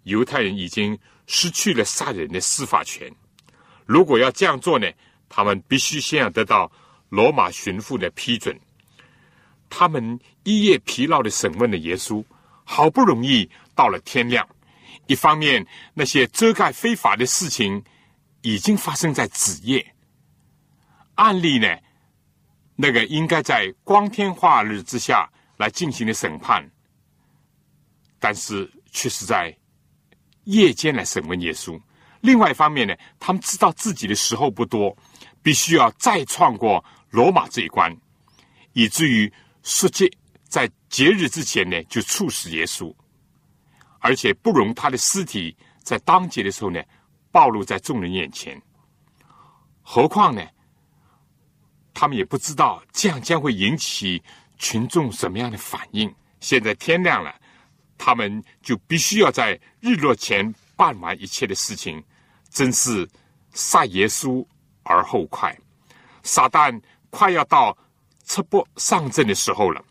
[0.04, 3.14] 犹太人已经失去了杀人的司法权。
[3.84, 4.90] 如果要这样做呢，
[5.28, 6.72] 他们必须先要得到
[7.10, 8.58] 罗马巡抚的批准。
[9.70, 12.22] 他们一夜疲劳的审问了耶稣，
[12.64, 14.46] 好不容易到了天亮。
[15.06, 17.82] 一方面，那些遮盖非法的事情
[18.42, 19.94] 已经发生在子夜。
[21.14, 21.66] 案例呢，
[22.76, 26.70] 那个应该在光天化日之下来进行的审判。
[28.22, 29.56] 但是却是在
[30.44, 31.80] 夜间来审问耶稣。
[32.20, 34.94] 另外一方面呢，他们知道自己的时候不多，
[35.42, 37.96] 必须要再创过罗马这一关，
[38.74, 40.10] 以至于实际
[40.48, 42.94] 在节日之前呢就处死耶稣，
[43.98, 46.82] 而且不容他的尸体在当节的时候呢
[47.30, 48.60] 暴露在众人眼前。
[49.82, 50.46] 何况呢，
[51.92, 54.22] 他们也不知道这样将会引起
[54.58, 56.12] 群众什么样的反应。
[56.40, 57.34] 现在天亮了。
[58.02, 62.02] 他们就必须要在日落前办完一切的事情，
[62.48, 63.06] 真是
[63.52, 64.42] 杀耶稣
[64.84, 65.54] 而后快。
[66.22, 67.76] 撒旦快要到
[68.30, 69.84] 赤膊上阵的时候了，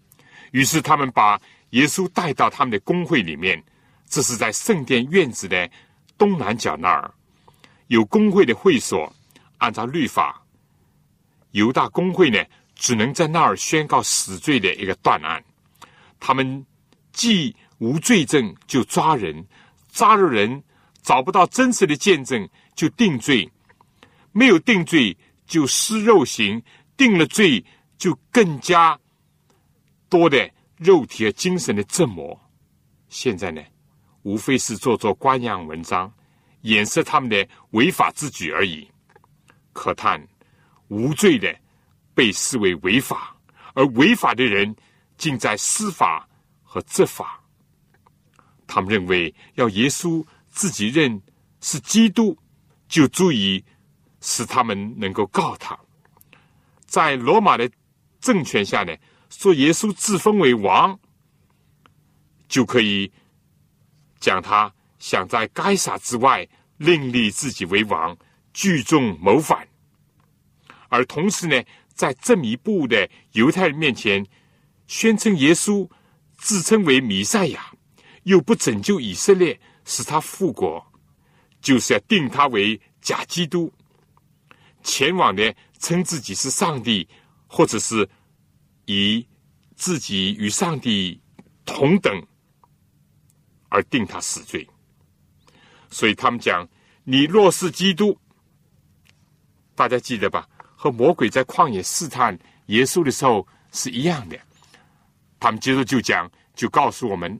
[0.51, 1.37] 于是他们把
[1.71, 3.61] 耶稣带到他们的工会里面。
[4.07, 5.69] 这是在圣殿院子的
[6.17, 7.13] 东南角那儿，
[7.87, 9.13] 有工会的会所。
[9.57, 10.41] 按照律法，
[11.51, 12.41] 犹大工会呢，
[12.75, 15.43] 只能在那儿宣告死罪的一个断案。
[16.17, 16.65] 他们
[17.11, 19.45] 既无罪证就抓人，
[19.91, 20.63] 抓了人
[21.03, 23.51] 找不到真实的见证就定罪，
[24.31, 26.63] 没有定罪就施肉刑，
[26.95, 27.63] 定了罪
[27.99, 28.99] 就更加
[30.09, 32.39] 多的肉体和精神的折磨。
[33.09, 33.61] 现在呢，
[34.23, 36.11] 无非是做做官样文章，
[36.61, 38.89] 掩饰他们的违法之举而已。
[39.73, 40.25] 可叹
[40.87, 41.55] 无罪的
[42.15, 43.35] 被视为违法，
[43.73, 44.75] 而违法的人
[45.17, 46.27] 竟在司法
[46.63, 47.43] 和执法。
[48.65, 51.21] 他们认为，要耶稣自己认
[51.59, 52.37] 是基督，
[52.87, 53.63] 就足以
[54.21, 55.77] 使他们能够告他。
[56.85, 57.69] 在罗马的
[58.19, 58.95] 政权下呢，
[59.29, 60.99] 说耶稣自封为王，
[62.47, 63.11] 就可以
[64.19, 68.17] 讲他想在该撒之外另立自己为王，
[68.53, 69.67] 聚众谋反。
[70.89, 74.25] 而同时呢，在这么一步的犹太人面前，
[74.87, 75.89] 宣称耶稣
[76.37, 77.71] 自称为弥赛亚。
[78.23, 80.85] 又不拯救以色列，使他复国，
[81.61, 83.71] 就是要定他为假基督，
[84.83, 87.07] 前往的称自己是上帝，
[87.49, 88.07] 或者是
[88.85, 89.27] 以
[89.75, 91.19] 自己与上帝
[91.65, 92.25] 同等
[93.67, 94.65] 而定他死罪。
[95.89, 96.65] 所以他们讲，
[97.03, 98.17] 你若是基督，
[99.75, 100.47] 大家记得吧？
[100.75, 104.39] 和魔鬼在旷野试探耶稣的时候是一样的。
[105.39, 107.39] 他们接着就讲，就告诉我们。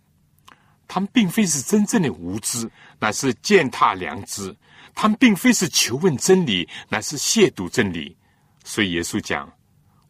[0.87, 2.67] 他们并非是真正的无知，
[2.99, 4.51] 乃是践踏良知；
[4.95, 8.17] 他们并非是求问真理，乃是亵渎真理。
[8.63, 9.47] 所以耶稣讲：“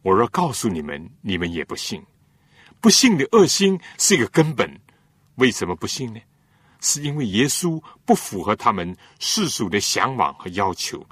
[0.02, 2.02] 我若告诉你们，你们也不信。
[2.80, 4.80] 不信的恶心是一个根本。
[5.36, 6.20] 为什么不信呢？
[6.80, 11.06] 是因为耶稣不符合他们世俗的向往和要求。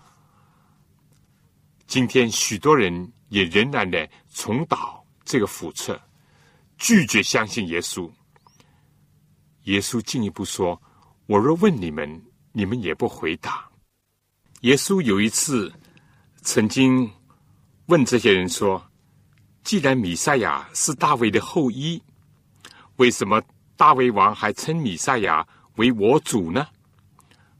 [1.87, 6.01] 今天许多人也仍然的重蹈这个覆辙，
[6.79, 8.11] 拒绝相信耶稣。”
[9.65, 10.81] 耶稣进一步说
[11.27, 12.23] ：“我若问你们，
[12.53, 13.69] 你们也不回答。”
[14.63, 15.71] 耶稣有一次
[16.41, 17.11] 曾经
[17.89, 18.91] 问这些人说
[19.65, 22.03] ：“既然米赛亚是大卫的后裔，
[22.97, 23.43] 为什么
[23.79, 25.47] 大卫王还称米赛亚
[25.77, 26.67] 为我主呢？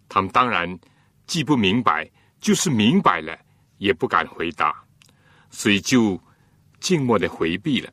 [0.07, 0.79] 他们当然
[1.27, 2.11] 既不明白，
[2.41, 3.39] 就是明白了
[3.79, 4.85] 也不敢回答，
[5.49, 6.21] 所以就
[6.79, 7.91] 静默的回避了。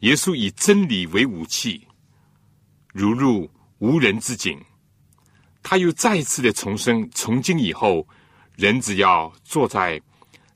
[0.00, 1.86] 耶稣以真理为武器，
[2.92, 4.60] 如入无人之境。
[5.62, 8.04] 他又再次的重申：从今以后，
[8.56, 10.02] 人只要坐在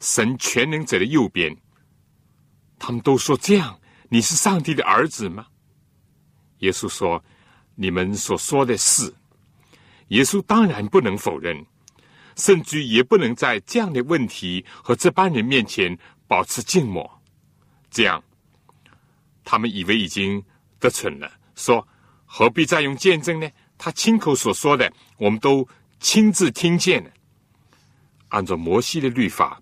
[0.00, 1.56] 神全能者的右边。
[2.78, 5.46] 他们都说：“这样，你是上帝的儿子吗？”
[6.61, 7.24] 耶稣说
[7.74, 9.14] ：“你们所说的是。”
[10.08, 11.66] 耶稣当然不能否认，
[12.37, 17.20] 甚至也不能在这样的问题和这班人面前保持静默。
[17.90, 18.22] 这样，
[19.44, 20.42] 他们以为已经
[20.78, 21.87] 得逞了，说
[22.24, 25.66] ：“何必再用见证呢？”他亲口所说的，我们都
[26.00, 27.11] 亲自听见了。
[28.28, 29.61] 按照摩西的律法，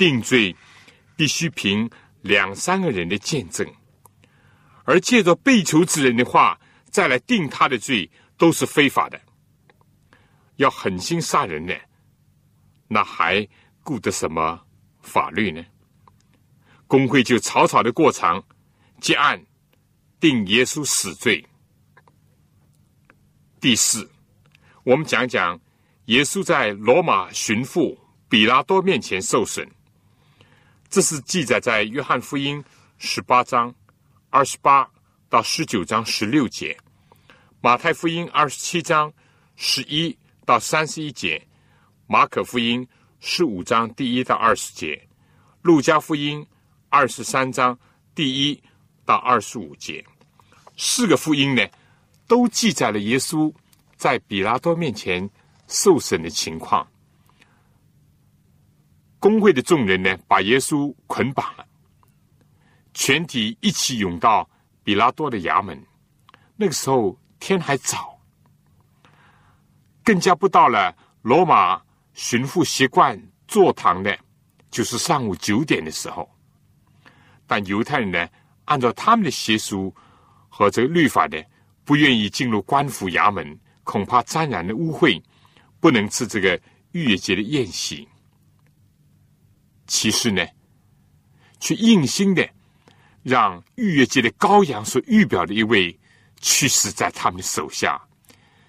[0.00, 0.56] 定罪
[1.14, 1.86] 必须凭
[2.22, 3.70] 两三个人的见证，
[4.84, 6.58] 而借着被囚之人的话
[6.88, 9.20] 再来定他的罪，都是非法的。
[10.56, 11.74] 要狠心杀人呢，
[12.88, 13.46] 那还
[13.82, 14.58] 顾得什么
[15.02, 15.62] 法律呢？
[16.86, 18.42] 工会就草草的过场，
[19.02, 19.44] 结案
[20.18, 21.46] 定耶稣死罪。
[23.60, 24.10] 第四，
[24.82, 25.60] 我们讲讲
[26.06, 27.98] 耶稣在罗马巡抚
[28.30, 29.70] 比拉多面前受审。
[30.90, 32.62] 这是记载在约翰福音
[32.98, 33.72] 十八章
[34.28, 34.90] 二十八
[35.28, 36.76] 到十九章十六节，
[37.60, 39.12] 马太福音二十七章
[39.54, 41.40] 十一到三十一节，
[42.08, 42.84] 马可福音
[43.20, 45.00] 十五章第一到二十节，
[45.62, 46.44] 路加福音
[46.88, 47.78] 二十三章
[48.12, 48.60] 第一
[49.04, 50.04] 到二十五节。
[50.76, 51.64] 四个福音呢？
[52.26, 53.52] 都记载了耶稣
[53.96, 55.28] 在比拉多面前
[55.68, 56.84] 受审的情况。
[59.20, 61.64] 工会的众人呢，把耶稣捆绑了，
[62.92, 64.48] 全体一起涌到
[64.82, 65.80] 比拉多的衙门。
[66.56, 68.18] 那个时候天还早，
[70.02, 71.80] 更加不到了罗马
[72.14, 74.18] 巡抚习惯坐堂的，
[74.70, 76.28] 就是上午九点的时候。
[77.46, 78.28] 但犹太人呢，
[78.64, 79.94] 按照他们的习俗
[80.48, 81.38] 和这个律法呢。
[81.82, 85.20] 不愿意进入官府衙门，恐怕沾染了污秽，
[85.80, 86.54] 不能吃这个
[86.92, 88.06] 逾越节的宴席。
[89.90, 90.46] 其实呢，
[91.58, 92.48] 却硬心的
[93.24, 95.98] 让逾越节的羔羊所预表的一位
[96.40, 98.00] 去世在他们的手下，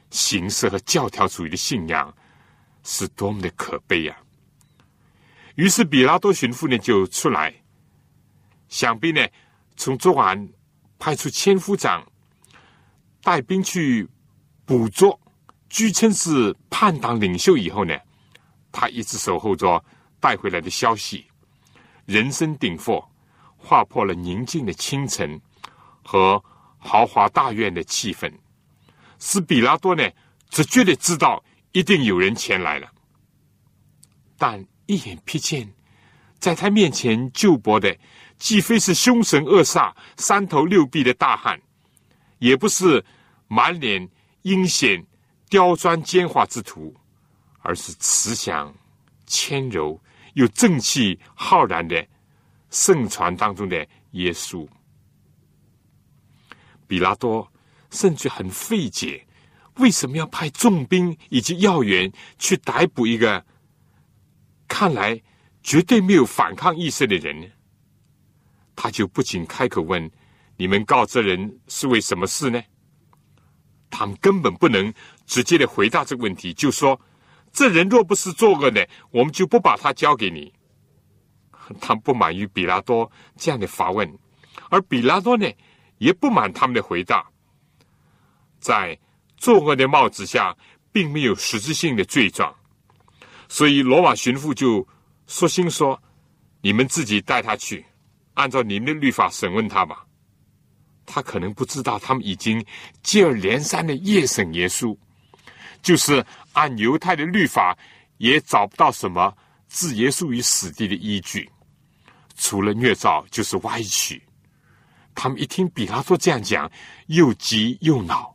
[0.10, 2.12] 形式和教条主义的信仰
[2.84, 4.17] 是多么的可悲呀！
[5.53, 7.53] 于是比拉多巡抚呢就出来，
[8.67, 9.23] 想必呢
[9.77, 10.49] 从昨晚
[10.97, 12.03] 派出千夫长。
[13.23, 14.10] 带兵去
[14.65, 15.19] 捕捉，
[15.69, 17.95] 据称是叛党领袖以后呢，
[18.71, 19.86] 他一直守候着
[20.21, 21.25] 带回来的消息，
[22.05, 23.03] 人声鼎沸，
[23.57, 25.41] 划破了宁静的清晨
[26.01, 26.41] 和
[26.77, 28.31] 豪华大院的气氛，
[29.19, 30.10] 使比拉多呢
[30.49, 32.89] 直觉的知道一定有人前来了，
[34.38, 35.69] 但一眼瞥见，
[36.39, 37.97] 在他面前救搏的，
[38.38, 41.60] 既非是凶神恶煞、三头六臂的大汉。
[42.39, 43.05] 也不是
[43.47, 44.10] 满脸
[44.41, 45.05] 阴险、
[45.47, 46.91] 刁钻奸猾之徒，
[47.60, 48.73] 而是慈祥、
[49.27, 50.01] 谦柔
[50.34, 52.08] 又正气浩然的
[52.70, 54.67] 圣传当中的耶稣。
[56.88, 57.52] 比拉多
[57.89, 59.26] 甚至很费解，
[59.76, 63.46] 为什么要派重兵以及要员去逮捕一个
[64.67, 65.22] 看来
[65.63, 67.48] 绝对没有反抗意识的人呢？
[68.76, 70.10] 他就不仅开口问。
[70.58, 72.62] 你们告这人是为什么事呢？
[73.89, 74.94] 他们根本不能
[75.26, 77.00] 直接的回答这个问题，就说
[77.51, 80.53] 这人若不是作恶呢，我们就不把他交给你。
[81.79, 84.09] 他不满于比拉多这样的发问，
[84.69, 85.49] 而比拉多呢
[85.97, 87.25] 也不满他们的回答。
[88.59, 88.97] 在
[89.37, 90.55] 作恶的帽子下，
[90.91, 92.53] 并没有实质性的罪状，
[93.47, 94.85] 所以罗马巡抚就
[95.27, 96.01] 说：“心说，
[96.62, 97.85] 你们自己带他去，
[98.33, 100.06] 按照你们的律法审问他吧。”
[101.08, 102.63] 他可能不知道，他们已经
[103.02, 104.95] 接二连三的夜审耶稣，
[105.82, 107.77] 就是按犹太的律法，
[108.17, 109.36] 也找不到什么
[109.67, 111.50] 置耶稣于死地的依据，
[112.36, 114.21] 除了虐造就是歪曲。
[115.13, 116.71] 他们一听比拉多这样讲，
[117.08, 118.34] 又急又恼，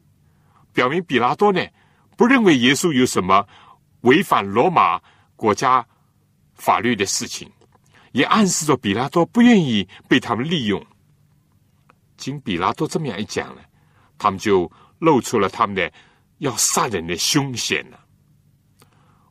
[0.73, 1.65] 表明比拉多呢
[2.17, 3.47] 不认为耶稣有什么
[4.03, 5.01] 违反罗马
[5.37, 5.87] 国家
[6.55, 7.51] 法律的事情，
[8.13, 10.85] 也暗示着比拉多不愿意被他们利用。
[12.17, 13.63] 经比拉多这么样一讲呢，
[14.19, 15.93] 他们就露出了他们的
[16.39, 18.05] 要杀人的凶险了。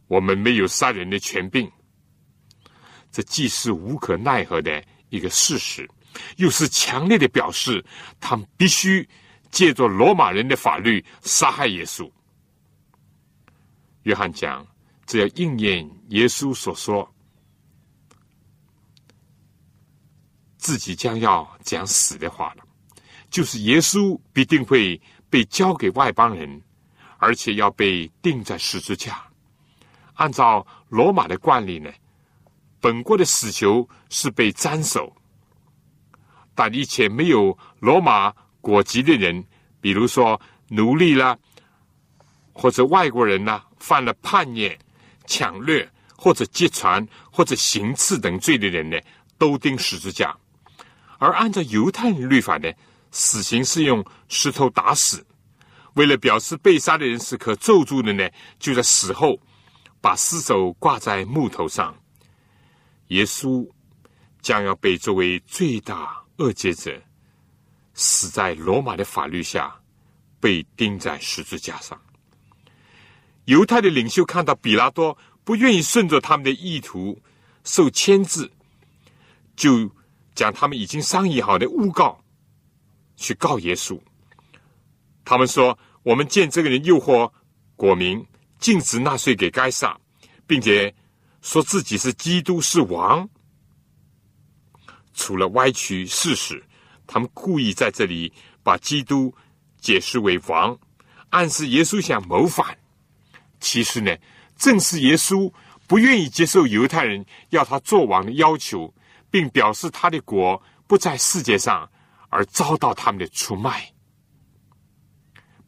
[0.08, 1.72] 我们没有杀人的权柄，
[3.12, 5.90] 这既是无可奈何的一个事实，
[6.38, 7.84] 又是强烈的表示，
[8.20, 9.08] 他们必须
[9.50, 12.12] 借着罗马人的法律杀害耶稣。
[14.04, 14.66] 约翰讲，
[15.08, 17.12] 这要应验耶稣所说，
[20.58, 22.64] 自己将要讲死的话了，
[23.32, 25.02] 就是耶稣必定会
[25.32, 26.62] 被交给外邦人，
[27.18, 29.24] 而且要被钉在十字架。
[30.16, 31.92] 按照罗马的惯例呢，
[32.80, 35.16] 本国的死囚是被斩首，
[36.54, 39.44] 但一切没有罗马国籍的人，
[39.82, 40.40] 比如说
[40.70, 41.38] 奴隶啦，
[42.54, 43.64] 或者外国人呐。
[43.78, 44.76] 犯了叛逆、
[45.28, 45.88] 抢掠
[46.18, 48.98] 或者劫船或者行刺等罪的人呢，
[49.38, 50.36] 都钉十字架；
[51.20, 52.68] 而按照犹太人律法呢，
[53.12, 55.24] 死刑是用石头打死。
[55.96, 58.30] 为了表示被杀的人是可咒住的呢，
[58.60, 59.38] 就在死后
[60.00, 61.94] 把尸首挂在木头上。
[63.08, 63.70] 耶稣
[64.42, 67.02] 将要被作为最大恶劫者，
[67.94, 69.74] 死在罗马的法律下，
[70.40, 72.00] 被钉在十字架上。
[73.46, 77.22] 犹太的领袖看到比拉多不愿意顺着他们的意图
[77.64, 78.52] 受牵制，
[79.56, 79.90] 就
[80.34, 82.24] 将他们已经商议好的诬告
[83.16, 84.00] 去告耶稣。
[85.26, 87.30] 他们说：“我们见这个人诱惑
[87.76, 88.24] 国民，
[88.60, 90.00] 禁止纳税给该撒，
[90.46, 90.94] 并且
[91.42, 93.28] 说自己是基督是王。
[95.16, 96.64] 除了歪曲事实，
[97.08, 99.34] 他们故意在这里把基督
[99.82, 100.78] 解释为王，
[101.32, 102.78] 暗示耶稣想谋反。”
[103.60, 104.16] 其实呢，
[104.56, 105.52] 正是耶稣
[105.88, 108.94] 不愿意接受犹太人要他做王的要求，
[109.32, 111.90] 并表示他的国不在世界上，
[112.30, 113.92] 而遭到他们的出卖。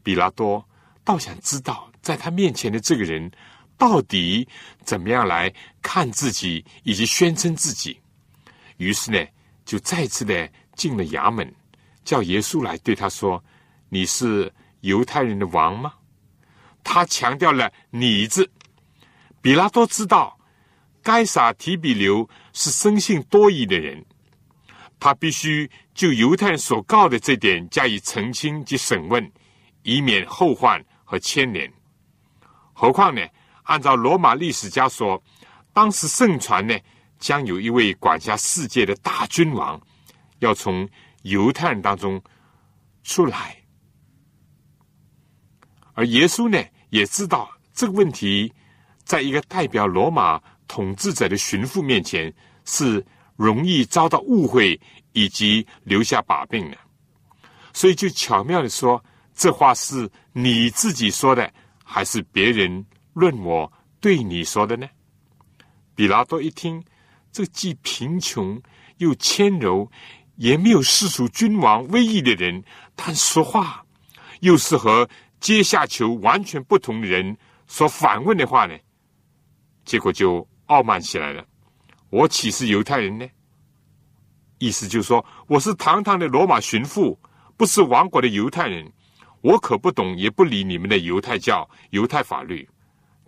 [0.08, 0.66] 比拉多
[1.04, 3.30] 倒想知道，在他面前的这个人
[3.78, 4.48] 到底
[4.86, 8.00] 怎么样来看自己以及宣称自己。
[8.78, 9.20] 于是呢，
[9.66, 11.54] 就再次的进了衙门，
[12.06, 13.44] 叫耶稣来对他说
[13.92, 14.50] ：“你是
[14.80, 15.94] 犹太人的王吗？”
[16.86, 18.50] 他强调了“你”字，
[19.42, 20.40] 比拉多知道
[21.04, 24.06] 该撒提比留是生性多疑的人，
[25.02, 29.30] 他必须就犹太人所告的这点加以澄清及审问，
[29.88, 31.72] 以免后患和牵连。
[32.74, 33.22] 何况呢，
[33.64, 35.24] 按照罗马历史家说，
[35.72, 36.78] 当时盛传呢，
[37.20, 39.82] 将有一位管辖世界的大君王
[40.40, 40.88] 要从
[41.22, 42.22] 犹太人当中
[43.04, 43.56] 出来，
[45.94, 46.62] 而耶稣呢？
[46.90, 48.54] 也知道这个问题，
[49.04, 52.34] 在一个代表罗马统治者的巡抚面前
[52.64, 54.80] 是容易遭到误会
[55.12, 56.78] 以及留下把柄的，
[57.74, 59.04] 所以就巧妙的说
[59.38, 61.50] ：“这话是你自己说的，
[61.84, 63.72] 还是别人论我
[64.02, 64.86] 对你说的呢？”
[65.96, 66.84] 比拉多一听，
[67.32, 68.62] 这既贫穷
[68.98, 69.90] 又谦柔，
[70.36, 72.64] 也没有世俗君王威仪的人，
[72.96, 73.86] 但说话
[74.42, 75.08] 又是和。
[75.40, 78.76] 阶下囚完全不同的人所反问的话呢，
[79.86, 81.46] 结果就傲慢起来了。
[82.10, 83.28] 我岂是犹太人呢？
[84.58, 87.16] 意思就是说，我是堂堂的罗马巡抚，
[87.56, 88.92] 不是王国的犹太人。
[89.42, 92.68] 我可不懂，也不理你们的犹太教、犹太法律。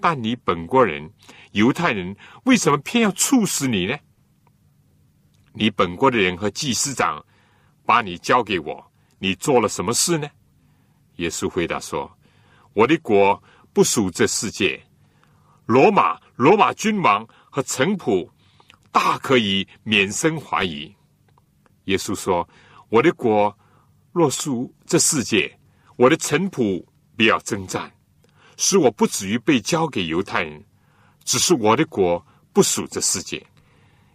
[0.01, 1.11] 但你本国人、
[1.51, 3.97] 犹太人，为什么偏要处死你呢？
[5.53, 7.23] 你本国的人和祭司长
[7.85, 10.29] 把你交给我，你做了什么事呢？
[11.17, 12.09] 耶稣回答说
[12.73, 13.43] ：“我的国
[13.73, 14.81] 不属这世界。
[15.65, 18.29] 罗马、罗马君王和臣仆
[18.89, 20.95] 大可以免生怀疑。”
[21.85, 22.47] 耶稣说
[22.87, 23.53] ：“我的国
[24.13, 25.58] 若属这世界，
[25.99, 26.81] 我的臣仆
[27.17, 27.91] 必要征战，
[28.55, 30.63] 使我不至于被交给犹太人。
[31.25, 33.45] 只是我的国不属这世界。”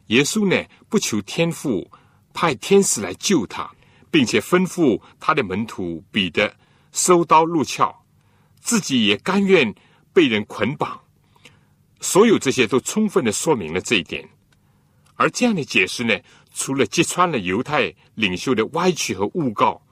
[0.08, 1.86] 耶稣呢，不求天父
[2.32, 3.70] 派天使来救他，
[4.10, 6.50] 并且吩咐他的门徒彼得。
[6.92, 7.94] 收刀入鞘，
[8.60, 9.74] 自己也甘愿
[10.12, 10.98] 被人捆绑，
[12.00, 14.26] 所有这些都充分的说明了这一点。
[15.16, 16.18] 而这样的解释呢，
[16.54, 19.82] 除了揭穿了犹太领袖的歪曲和诬告，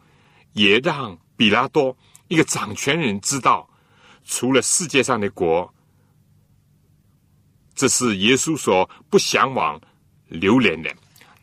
[0.53, 1.97] 也让比拉多
[2.29, 3.69] 一个掌权人知道，
[4.25, 5.75] 除了世界上的国，
[7.75, 9.81] 这是耶稣所不向往
[10.29, 10.89] 留恋的；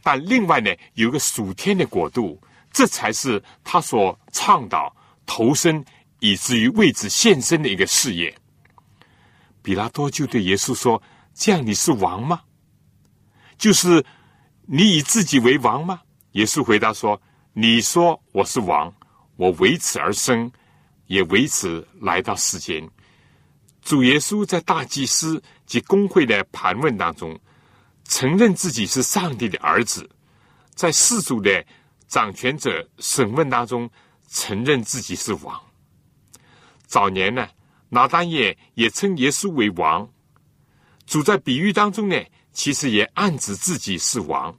[0.01, 2.41] 但另外呢，有个属天的国度，
[2.71, 4.95] 这才是他所倡导。
[5.25, 5.83] 投身
[6.21, 8.33] 以至于为此献身的一个事业，
[9.61, 11.03] 比拉多就对耶稣说
[11.35, 12.39] ：“这样你是王吗？
[13.57, 14.05] 就是
[14.65, 15.99] 你以自己为王吗？”
[16.31, 17.21] 耶稣回答说
[17.51, 18.91] ：“你说我是王，
[19.39, 20.51] 我为此而生，
[21.07, 22.85] 也为此来到世间。”
[23.81, 27.39] 主耶稣在大祭司及公会的盘问当中，
[28.03, 30.07] 承认自己是上帝的儿子，
[30.75, 31.65] 在世俗的
[32.05, 33.89] 掌权者审问当中
[34.29, 35.57] 承认自己是王。
[36.85, 37.47] 早年呢，
[37.87, 40.07] 拿单业也称耶稣为王。
[41.05, 42.21] 主在比喻当中呢，
[42.51, 44.53] 其实也暗指自己是王。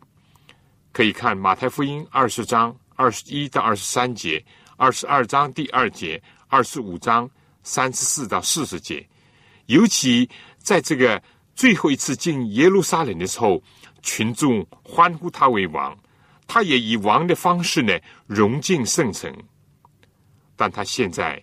[0.93, 4.43] 可以看马太福音二十章二十一到二十三节，
[4.81, 7.29] 二十二章第二节，二十五章
[7.63, 9.07] 三十四到四十节。
[9.67, 10.27] 尤其
[10.57, 11.23] 在这个
[11.55, 13.63] 最后一次进耶路撒冷的时候，
[14.01, 15.95] 群众欢呼他为王，
[16.47, 17.93] 他也以王的方式呢
[18.27, 19.31] 融进圣城。
[20.57, 21.39] 但他现在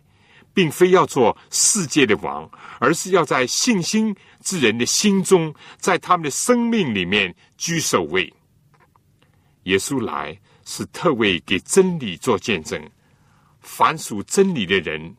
[0.52, 8.34] 并非要做世界的王，而是要在信心之人的心中，在他们的生命里面居首位。
[9.66, 10.36] 耶稣来
[10.66, 12.82] 是特为给真理做见证，
[13.68, 15.14] 凡属真理的人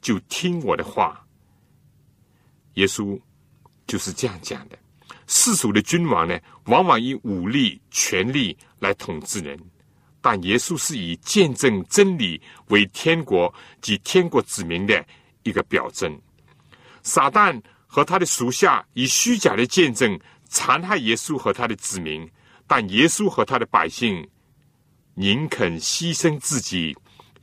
[0.00, 1.22] 就听我的话。
[2.74, 3.20] 耶稣
[3.86, 4.78] 就是这样讲的。
[5.26, 9.58] 世俗的君王呢，往往以武力、权力来统治人，
[10.22, 13.52] 但耶稣是以见证真理为天国
[13.82, 15.06] 及天国子民的
[15.42, 16.18] 一个表征。
[17.02, 20.18] 撒旦和他的属下以虚假的见证
[20.48, 22.28] 残害耶稣和他的子民。
[22.66, 24.28] 但耶稣和他的百姓
[25.14, 26.96] 宁肯牺牲自己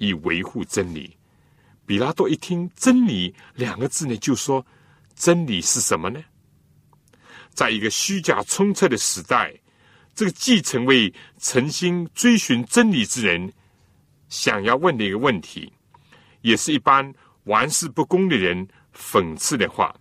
[0.04, 1.16] 以维护真理。
[1.86, 4.66] 比拉多一听“真理”两个字呢，就说
[5.16, 6.24] ：“真理是什么呢？”
[7.54, 9.54] 在一个虚假充斥的时代，
[10.16, 13.52] 这个既成为诚心追寻真理之人
[14.30, 15.72] 想要问的一个问题，
[16.42, 19.96] 也是一般玩世不恭的人讽刺的话：“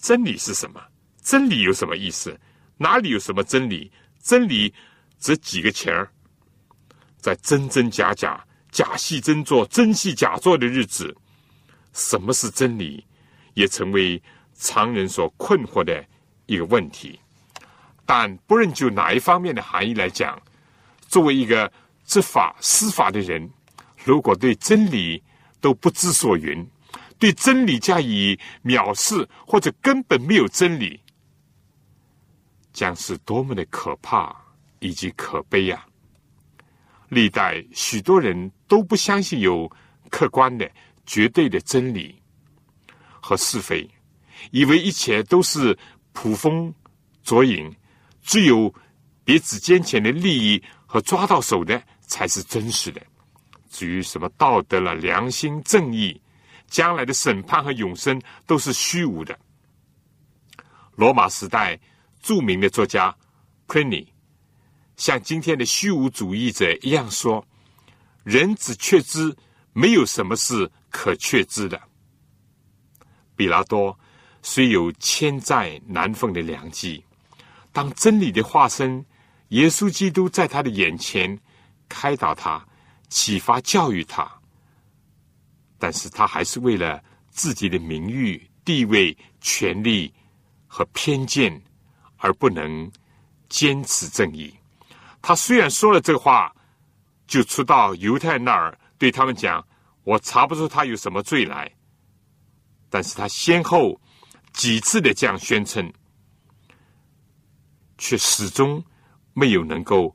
[0.00, 0.80] 真理是什么？
[1.22, 2.38] 真理有什么意思？
[2.76, 3.90] 哪里有什么真理？”
[4.22, 4.72] 真理
[5.18, 6.10] 值几个钱儿？
[7.16, 8.45] 在真真假假、
[8.76, 11.16] 假戏真做、真戏假做的日子，
[11.94, 13.02] 什么是真理，
[13.54, 14.22] 也成为
[14.52, 16.04] 常人所困惑的
[16.44, 17.18] 一个问题。
[18.04, 20.38] 但不论就哪一方面的含义来讲，
[21.08, 21.72] 作为一个
[22.04, 23.50] 执法司法的人，
[24.04, 25.22] 如果对真理
[25.58, 26.62] 都不知所云，
[27.18, 31.00] 对真理加以藐视，或者根本没有真理。
[32.74, 34.36] 将是多么的可怕
[34.80, 35.86] 以及可悲呀！
[37.08, 39.70] 历代许多人都不相信有
[40.10, 40.70] 客观的、
[41.04, 42.20] 绝对的真理
[43.20, 43.88] 和是非，
[44.50, 45.76] 以为一切都是
[46.12, 46.72] 捕风
[47.22, 47.74] 捉影，
[48.22, 48.72] 只有
[49.24, 53.00] 别指尖前的利益和抓到手的才是真实的。
[53.70, 56.20] 至于什么道德了、良心、正义、
[56.68, 59.38] 将来的审判和永生，都是虚无的。
[60.94, 61.78] 罗马时代。
[62.22, 63.14] 著名的作家
[63.68, 64.12] q u i n y
[64.96, 67.46] 像今天的虚无主义者一样说
[68.24, 69.36] ：“人只确知
[69.72, 71.80] 没有什么是可确知的。”
[73.36, 73.98] 比拉多
[74.42, 77.04] 虽有千载难逢的良机，
[77.72, 79.04] 当真理的化身
[79.48, 81.38] 耶稣基督在他的眼前
[81.88, 82.66] 开导他、
[83.08, 84.30] 启发教育他，
[85.78, 90.12] 但是他还是为了自己的名誉、地位、权力
[90.66, 91.62] 和偏见。
[92.18, 92.90] 而不能
[93.46, 94.52] 坚持正义。
[95.26, 96.54] 他虽然说了这话，
[97.26, 99.66] 就出到犹太那儿对他们讲
[100.06, 101.68] ：“我查不出他有什么罪来。”
[102.88, 104.00] 但是他先后
[104.52, 105.92] 几次的这样宣称，
[107.98, 108.80] 却始终
[109.34, 110.14] 没有能够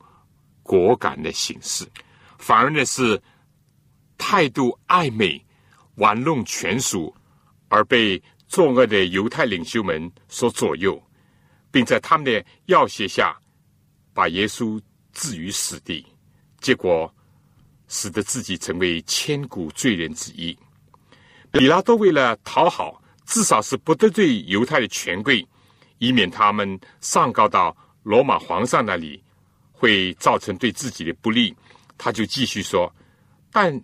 [0.62, 1.86] 果敢的行事，
[2.38, 3.22] 反而呢是
[4.16, 5.44] 态度暧昧、
[5.96, 7.14] 玩弄权术，
[7.68, 10.98] 而被作恶的犹太领袖们所左右。
[11.70, 13.38] 并在他们的要挟下，
[14.14, 14.80] 把耶稣
[15.12, 16.04] 置于死地，
[16.60, 17.12] 结果
[17.88, 20.56] 使得自己成为千古罪人之一。
[21.50, 25.46] 比拉多为了讨好，至少是不得罪犹太的权贵，
[25.98, 29.22] 以免他们上告到罗马皇上那里，
[29.72, 31.54] 会造成对自己的不利，
[31.96, 32.92] 他就继续说
[33.52, 33.78] ：“但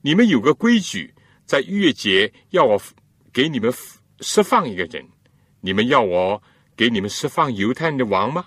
[0.00, 1.14] 你们有个规矩，
[1.46, 2.80] 在逾越节要我
[3.32, 3.72] 给你们
[4.20, 5.06] 释放一个人，
[5.60, 6.42] 你们要我。”
[6.78, 8.46] 给你们释放犹太人的王吗？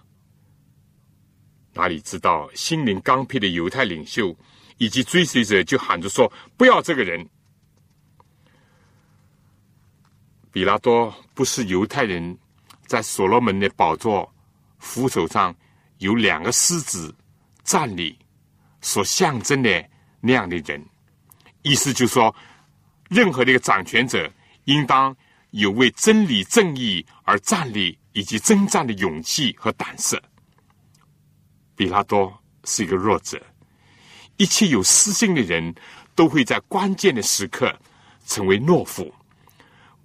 [1.73, 4.35] 哪里知道心灵刚愎的犹太领袖
[4.77, 7.29] 以及追随者就喊着说：“不要这个人！”
[10.51, 12.37] 比拉多不是犹太人，
[12.85, 14.29] 在所罗门的宝座
[14.79, 15.55] 扶手上
[15.99, 17.15] 有两个狮子
[17.63, 18.17] 站立
[18.81, 20.85] 所象征的那样的人，
[21.61, 22.35] 意思就是说，
[23.09, 24.29] 任何的一个掌权者
[24.65, 25.15] 应当
[25.51, 27.97] 有为真理正义而站立。
[28.13, 30.21] 以及征战的勇气和胆色，
[31.81, 32.31] 比拉多
[32.65, 33.41] 是一个弱者。
[34.37, 35.73] 一切有私心的人
[36.13, 37.75] 都会在关键的时刻
[38.23, 39.11] 成为懦夫，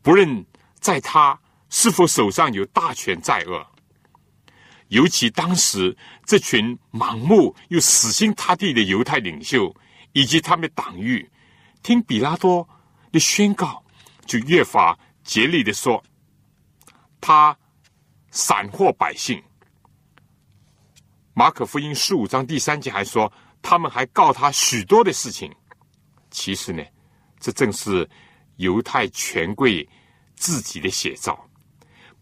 [0.01, 0.43] 不论
[0.81, 3.67] 在他是否手上有大权在握。
[4.89, 9.75] 尤其当时这群盲目又死心塌地的犹太领袖
[10.13, 11.31] 以及他们的党羽，
[11.83, 12.67] 听比拉多
[13.13, 13.85] 的宣告，
[14.25, 16.03] 就越发竭力的说，
[17.21, 17.55] 他
[18.31, 19.43] 散获百姓。
[21.39, 23.31] 马可福音十五章第三节还说，
[23.61, 25.55] 他们还告他许多的事情。
[26.31, 26.83] 其实呢，
[27.39, 28.09] 这正是
[28.57, 29.87] 犹太权贵
[30.35, 31.39] 自己的写照。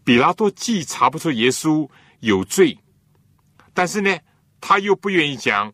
[0.03, 1.89] 比拉多既查不出耶稣
[2.19, 2.77] 有罪，
[3.73, 4.19] 但是呢，
[4.59, 5.73] 他又不愿意讲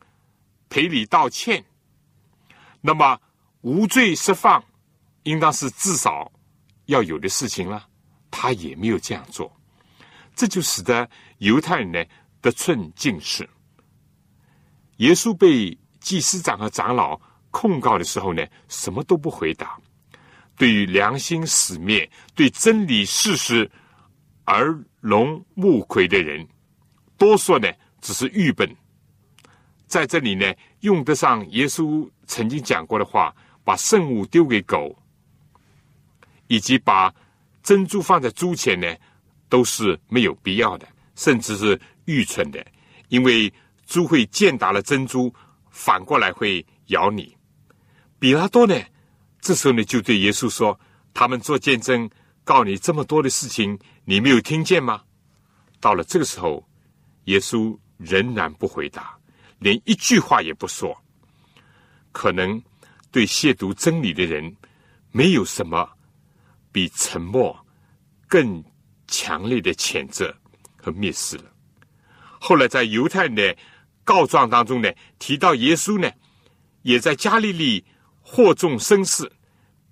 [0.69, 1.65] 赔礼道歉。
[2.79, 3.19] 那么
[3.61, 4.63] 无罪释放，
[5.23, 6.31] 应当是至少
[6.85, 7.87] 要有的事情了。
[8.29, 9.51] 他也没有这样做，
[10.35, 12.05] 这就使得犹太人呢。
[12.41, 13.47] 得寸进尺。
[14.97, 17.19] 耶稣被祭司长和长老
[17.49, 19.79] 控告的时候呢，什么都不回答。
[20.57, 23.69] 对于良心死灭、对真理事实
[24.45, 26.47] 耳聋目睽的人，
[27.17, 27.67] 多说呢
[27.99, 28.75] 只是愚笨。
[29.87, 34.95] 在这里呢，用得上耶稣曾经讲过的话：把圣物丢给狗，
[36.47, 37.13] 以及把
[37.63, 38.87] 珍珠放在猪前呢，
[39.49, 41.79] 都是没有必要的，甚至是。
[42.05, 42.65] 愚蠢的，
[43.09, 43.51] 因为
[43.85, 45.33] 猪会践踏了珍珠，
[45.69, 47.35] 反过来会咬你。
[48.19, 48.75] 比拉多呢，
[49.39, 50.79] 这时候呢就对耶稣说
[51.13, 52.09] ：“他们做见证，
[52.43, 55.03] 告你这么多的事情，你没有听见吗？”
[55.79, 56.67] 到了这个时候，
[57.25, 59.17] 耶稣仍然不回答，
[59.59, 60.95] 连一句话也不说。
[62.11, 62.61] 可能
[63.11, 64.55] 对亵渎真理的人，
[65.11, 65.89] 没有什么
[66.71, 67.57] 比沉默
[68.27, 68.63] 更
[69.07, 70.33] 强烈的谴责
[70.77, 71.50] 和蔑视了。
[72.43, 73.55] 后来在犹太人的
[74.03, 76.09] 告状当中呢，提到耶稣呢，
[76.81, 77.85] 也在加利利
[78.19, 79.31] 获众生事。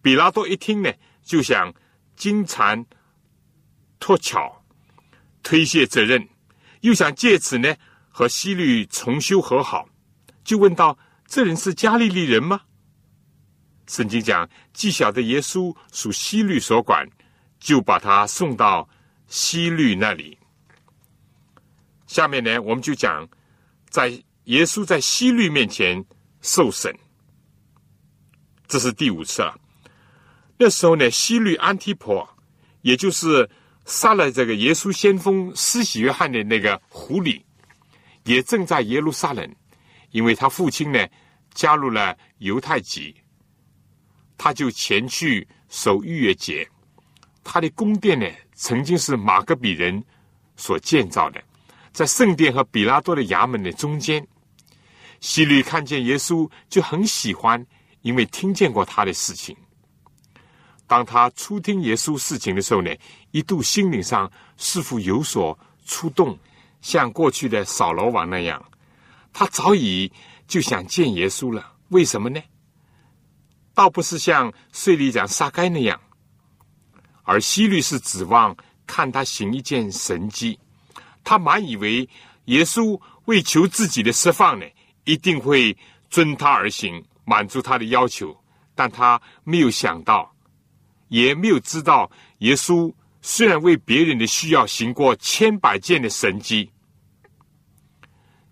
[0.02, 0.92] 比拉多一听呢，
[1.22, 1.72] 就想
[2.16, 2.84] 金蝉
[4.00, 4.64] 脱巧，
[5.44, 6.28] 推卸责任，
[6.82, 7.76] 又想借此呢
[8.10, 9.88] 和希律重修和好，
[10.44, 10.98] 就问道
[11.30, 12.62] ：“这人是加利利人吗？”
[13.86, 17.08] 圣经讲，既晓得耶稣属希律所管，
[17.60, 18.90] 就把他送到
[19.28, 20.36] 希律那里。
[22.10, 23.30] 下面呢，我们就讲，
[23.88, 24.10] 在
[24.46, 26.04] 耶稣在西律面前
[26.42, 26.92] 受审，
[28.68, 29.56] 这是第五次了。
[30.58, 32.28] 那时候呢，西律安提婆，
[32.82, 33.48] 也就是
[33.86, 37.40] 杀了这个耶稣先锋施洗约翰的那个狐狸，
[38.24, 39.48] 也正在耶路撒冷，
[40.10, 41.08] 因为他父亲呢
[41.54, 43.16] 加入了犹太籍，
[44.36, 46.68] 他就前去守逾越节。
[47.44, 50.04] 他的宫殿呢，曾经是马格比人
[50.56, 51.40] 所建造的。
[51.92, 54.26] 在圣殿和比拉多的衙门的中间，
[55.20, 57.66] 希律看见耶稣就很喜欢，
[58.02, 59.56] 因为听见过他的事情。
[60.88, 62.92] 当他初听耶稣事情的时候呢，
[63.32, 66.38] 一度心灵上似乎有所触动，
[66.82, 68.64] 像过去的扫罗王那样，
[69.32, 70.12] 他早已
[70.48, 71.74] 就想见耶稣了。
[71.90, 72.42] 为什么呢？
[73.74, 76.00] 倒不是像税吏长撒该那样，
[77.24, 78.56] 而希律是指望
[78.88, 80.60] 看他行一件神迹。
[81.30, 82.10] 他满以为
[82.46, 84.66] 耶稣为求自己的释放呢，
[85.04, 85.78] 一定会
[86.10, 88.36] 遵他而行，满足他的要求。
[88.74, 90.36] 但他没有想到，
[91.10, 92.10] 也没有知道，
[92.40, 96.72] 耶稣虽然为别人的需要行过千百件的神迹，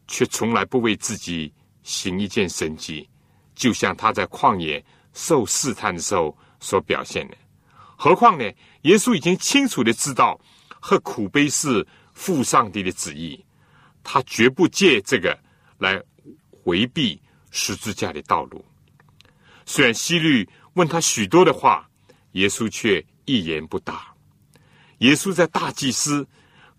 [0.07, 1.51] 却从来不为自己
[1.82, 3.09] 行一件神迹。
[3.55, 7.36] 就像他在旷野受试探的时候所表现的。
[7.95, 8.43] 何况呢，
[8.84, 10.39] 耶稣已经清楚的知道，
[10.80, 11.84] 和苦悲是。
[12.18, 13.39] 父上帝的旨意，
[14.03, 15.38] 他绝不借这个
[15.78, 16.01] 来
[16.49, 18.65] 回避十字架的道路。
[19.68, 21.88] 虽然希律问他许多的话，
[22.32, 24.11] 耶稣却一言不答。
[24.97, 26.28] 耶稣在大祭司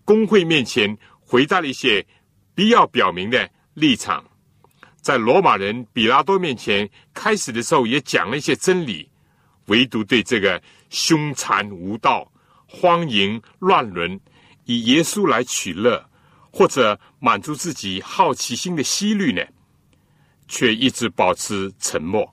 [0.03, 2.05] 公会面前回答了一些
[2.53, 4.23] 必要表明的立场，
[5.01, 9.09] 在罗马人比拉多面前开始的时候也讲了一些真理，
[9.67, 12.29] 唯独对这个凶残无道、
[12.67, 14.19] 荒淫乱伦。
[14.69, 15.99] 以耶稣来取乐，
[16.51, 19.41] 或者满足自己好奇心的希律呢，
[20.47, 22.31] 却一直保持沉默。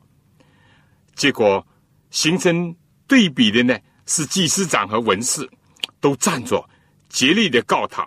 [1.14, 1.66] 结果
[2.10, 2.76] 形成
[3.06, 3.74] 对比的呢，
[4.04, 5.48] 是祭司长和文士
[5.98, 6.62] 都站着，
[7.08, 8.06] 竭力的告他。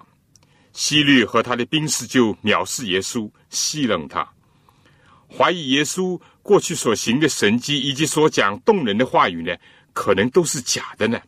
[0.73, 4.31] 希律和他的兵士就藐视耶稣，戏弄他，
[5.27, 9.57] 怀疑耶稣过去所行的神迹以及所讲动人的话语呢，
[9.91, 11.19] 可能都是假的呢。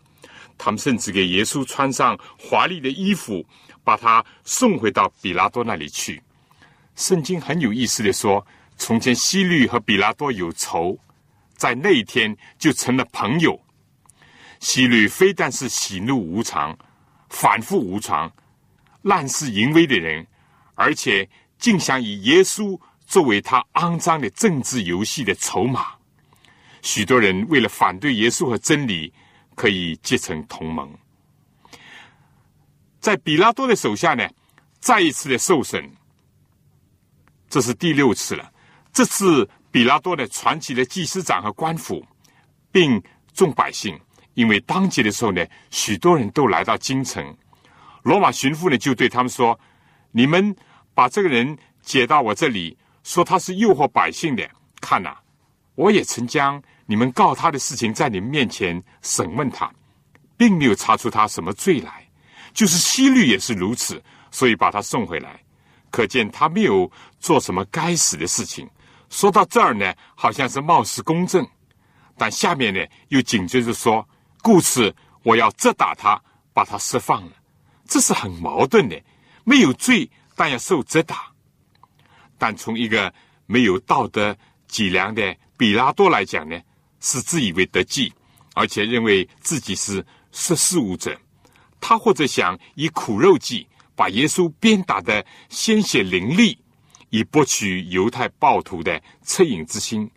[0.63, 3.43] 他们甚至给耶稣穿上华丽的衣服，
[3.83, 6.21] 把他送回到比拉多那里去。
[6.95, 8.45] 圣经很有意思的说，
[8.77, 10.95] 从前希律和比拉多有仇，
[11.57, 13.59] 在那一天就成了朋友。
[14.59, 16.77] 希律非但是喜怒无常、
[17.29, 18.31] 反复无常，
[19.01, 20.27] 滥施淫威的人，
[20.75, 25.87] 而且竟想以耶稣作为他肮脏的政治游戏的筹码。
[26.83, 29.11] 许多人为了反对耶稣和真理，
[29.55, 30.89] 可以结成同盟。
[32.99, 34.27] 在比拉多的手下呢，
[34.79, 35.91] 再一次的受审，
[37.49, 38.51] 这是第六次了。
[38.93, 42.05] 这次比拉多呢，传起了祭司长和官府，
[42.71, 43.01] 并
[43.33, 43.99] 众百姓。
[44.33, 47.35] 因为当节的时候呢，许多人都来到京城，
[48.03, 49.59] 罗马巡抚呢就对他们说
[50.11, 50.55] ：“你们
[50.93, 54.49] 把这个人解到我这里，说他是诱惑百姓的。
[54.79, 55.15] 看呐，
[55.81, 59.67] 我也曾将你们告他的事情在你们面前审问他，
[60.37, 62.07] 并没有查出他什么罪来。
[62.53, 65.41] 就是西律也是如此，所以把他送回来。
[65.89, 68.69] 可见他没有做什么该死的事情。
[69.09, 71.43] 说到这儿呢，好像是貌似公正，
[72.15, 74.07] 但下面呢又紧接着说。”
[74.43, 76.21] 故此，我要责打他，
[76.53, 77.31] 把他释放了，
[77.87, 79.01] 这是很矛盾的。
[79.43, 81.31] 没有罪，但要受责打。
[82.37, 83.11] 但从一个
[83.47, 84.35] 没有道德
[84.67, 86.59] 脊梁的比拉多来讲呢，
[86.99, 88.11] 是自以为得计，
[88.55, 91.15] 而且认为自己是识事务者。
[91.79, 96.57] 他或者想以苦肉计，把耶稣鞭打的鲜血淋漓，
[97.11, 100.09] 以博取犹太暴徒的恻隐之心。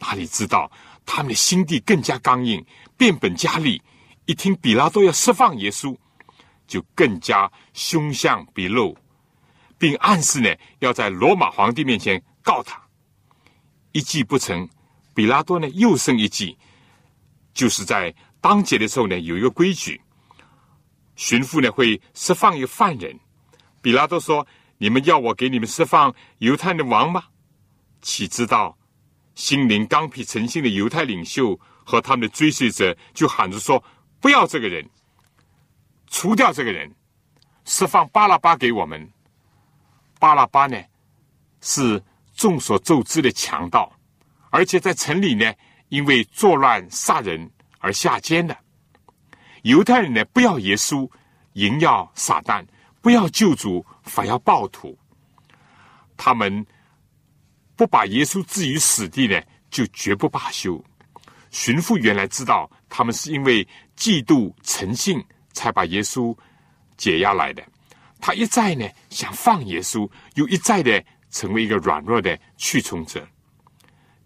[0.00, 0.68] 哪里知道
[1.06, 2.60] 他们的心地更加刚硬。
[2.96, 3.80] 变本加厉，
[4.26, 5.96] 一听比拉多要释放耶稣，
[6.66, 8.98] 就更加凶相毕露，
[9.78, 12.82] 并暗示呢要在罗马皇帝面前告他。
[13.92, 14.68] 一计不成，
[15.18, 16.56] 比拉多呢又生一计，
[17.52, 20.00] 就是在当节的时候呢有一个规矩，
[21.16, 23.18] 巡抚呢会释放一个犯人。
[23.82, 24.46] 比拉多说
[24.78, 27.24] ：“你们要我给你们释放犹太的王吗？”
[28.00, 28.78] 岂知道
[29.34, 31.58] 心灵刚愎诚心的犹太领袖。
[31.84, 33.82] 和他们的追随者就喊着说
[34.20, 34.88] ：“不要这个人，
[36.06, 36.94] 除掉这个人，
[37.64, 39.10] 释放巴拉巴给我们。”
[40.20, 40.80] 巴拉巴呢
[41.60, 42.00] 是
[42.36, 43.90] 众所周知的强盗，
[44.50, 45.52] 而且在城里呢
[45.88, 48.56] 因为作乱杀人而下监的。
[49.62, 51.10] 犹太人呢不要耶稣，
[51.54, 52.64] 迎要撒旦；
[53.00, 54.96] 不要救主，反要暴徒。
[56.16, 56.64] 他们
[57.76, 59.40] 不把耶稣置于死地呢，
[59.70, 60.82] 就绝不罢休。
[61.50, 66.36] 巡抚原来知道他们是因为嫉妒诚信才把耶稣
[66.96, 67.62] 解压来的，
[68.20, 73.26] 他一再呢想放耶稣，又一再的成为一个软弱的去从者。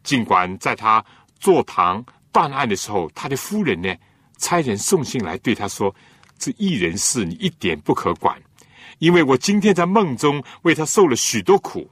[0.03, 1.05] 尽管在他
[1.39, 3.95] 坐堂断案的时候，他的夫人呢
[4.39, 5.95] 差人送信来对他说
[6.39, 8.41] ：“这一人事你一点不可管，
[8.99, 11.91] 因为我今天在梦中为他受了许多苦。”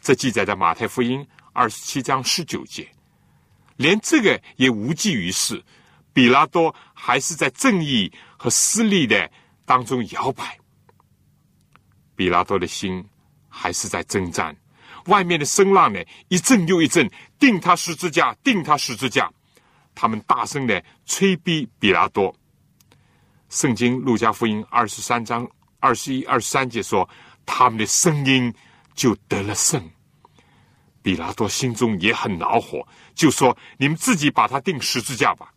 [0.00, 2.88] 这记载在马太福音二十七章十九节。
[3.76, 5.62] 连这个也无济于事，
[6.12, 9.30] 比拉多还是在正义和私利的
[9.64, 10.58] 当中摇摆。
[12.14, 13.02] 比拉多的心
[13.48, 14.54] 还是在征战，
[15.06, 19.30] 外面的声浪呢一阵又一阵，定他十字架，定他十字架。
[19.94, 22.34] 他们大声的催逼比拉多。
[23.48, 25.48] 圣经路加福音二十三章
[25.78, 27.08] 二十一、二十三节说，
[27.44, 28.52] 他们的声音
[28.94, 29.82] 就得了胜。
[31.02, 35.52] 比拉多心中也很恼火，就说：“你们自己把他钉十字架吧，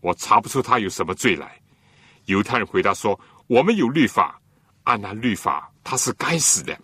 [0.00, 1.58] 我查不出他有什么罪来。”
[2.26, 4.40] 犹太人回答说：“我们有律法，
[4.82, 6.76] 按那律法他是该死的，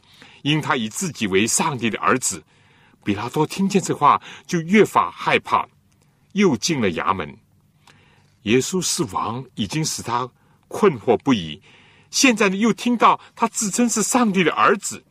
[0.43, 2.43] 因他以自己为上帝的儿子。”
[3.05, 5.67] 比拉多听见这话，就越发害怕，
[6.35, 7.37] 又进了衙门。
[8.43, 10.31] 耶稣是王，已经使他
[10.69, 11.61] 困惑不已，
[12.11, 15.03] 现在呢，又听到他自称是上帝的儿子。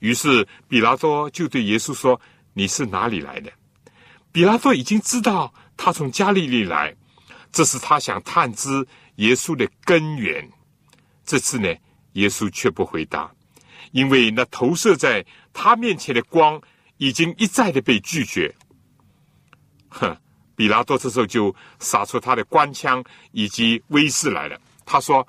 [0.00, 2.20] 于是，比拉多就对耶稣说
[2.54, 3.52] ：“你是哪里来的？”
[4.32, 6.94] 比拉多已经知道他从加利利来，
[7.52, 10.50] 这是他想探知耶稣的根源。
[11.24, 11.72] 这次呢，
[12.14, 13.30] 耶稣却不回答，
[13.92, 16.60] 因为那投射在他面前的光
[16.96, 18.54] 已经一再的被拒绝。
[19.88, 20.16] 哼，
[20.54, 24.60] 比拉多这时候就撒出他的官腔以及威势来了。
[24.84, 25.26] 他说：“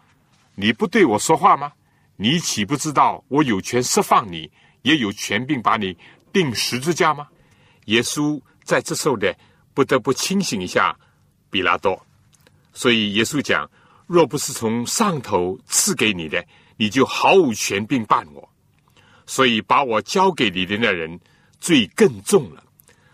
[0.55, 1.72] 你不对我说话吗？
[2.18, 4.51] 你岂不知道我有权释放你？”
[4.84, 5.95] 也有权柄把你
[6.34, 7.28] 钉十字架吗？
[7.86, 9.32] 耶稣在这时候呢，
[9.76, 10.97] 不得不清醒一下
[11.51, 12.03] 比拉多。
[12.74, 13.70] 所以耶稣讲：
[14.07, 16.43] 若不是从上头赐给你的，
[16.82, 18.49] 你就毫无权柄办我。
[19.27, 21.19] 所以把我交给你的那人
[21.59, 22.63] 罪更重了。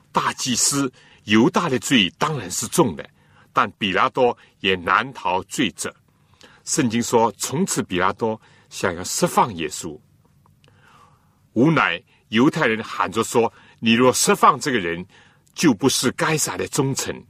[0.09, 0.89] 大祭司
[1.25, 3.05] 犹大的罪当然是重的，
[3.51, 5.93] 但比拉多也难逃罪责。
[6.63, 8.39] 圣经说：从此比拉多
[8.69, 9.99] 想要释放耶稣。
[11.51, 13.51] 无奈，犹太人喊着说
[13.81, 15.05] ：“你若释放这个人，
[15.53, 17.21] 就不是该撒的忠臣。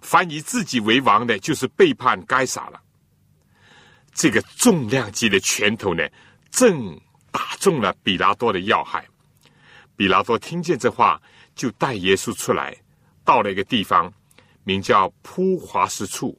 [0.00, 2.80] 凡以自己为王的，就是背叛该撒了。”
[4.12, 6.06] 这个重量级的拳头呢，
[6.50, 7.00] 正
[7.30, 9.06] 打中了比拉多的要害。
[9.96, 11.20] 比拉多听见这话，
[11.54, 12.76] 就带耶稣出来，
[13.24, 14.12] 到了一个地方，
[14.64, 16.38] 名叫铺华石处，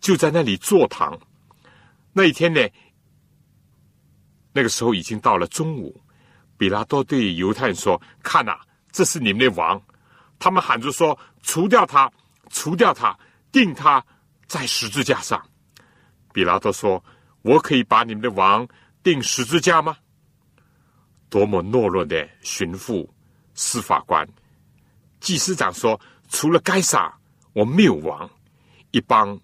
[0.00, 1.18] 就在那里坐堂。
[2.12, 2.60] 那一天呢，
[4.52, 6.00] 那个时候已经到了中午。
[6.58, 8.58] 比拉多对犹太人说：“看呐，
[8.90, 9.80] 这是你们的王。”
[10.40, 12.10] 他们喊着说：“除掉他，
[12.48, 13.14] 除掉他，
[13.52, 14.02] 定他
[14.46, 15.46] 在十字架上。”
[16.36, 17.02] 比拉多说
[17.40, 18.68] ：“我可以把你们的王
[19.02, 19.96] 钉十字架吗？”
[21.30, 23.08] 多么懦弱的巡抚、
[23.54, 24.28] 司法官、
[25.18, 27.10] 祭司长说：“除了该撒，
[27.54, 28.30] 我没有王。”
[28.92, 29.40] 一帮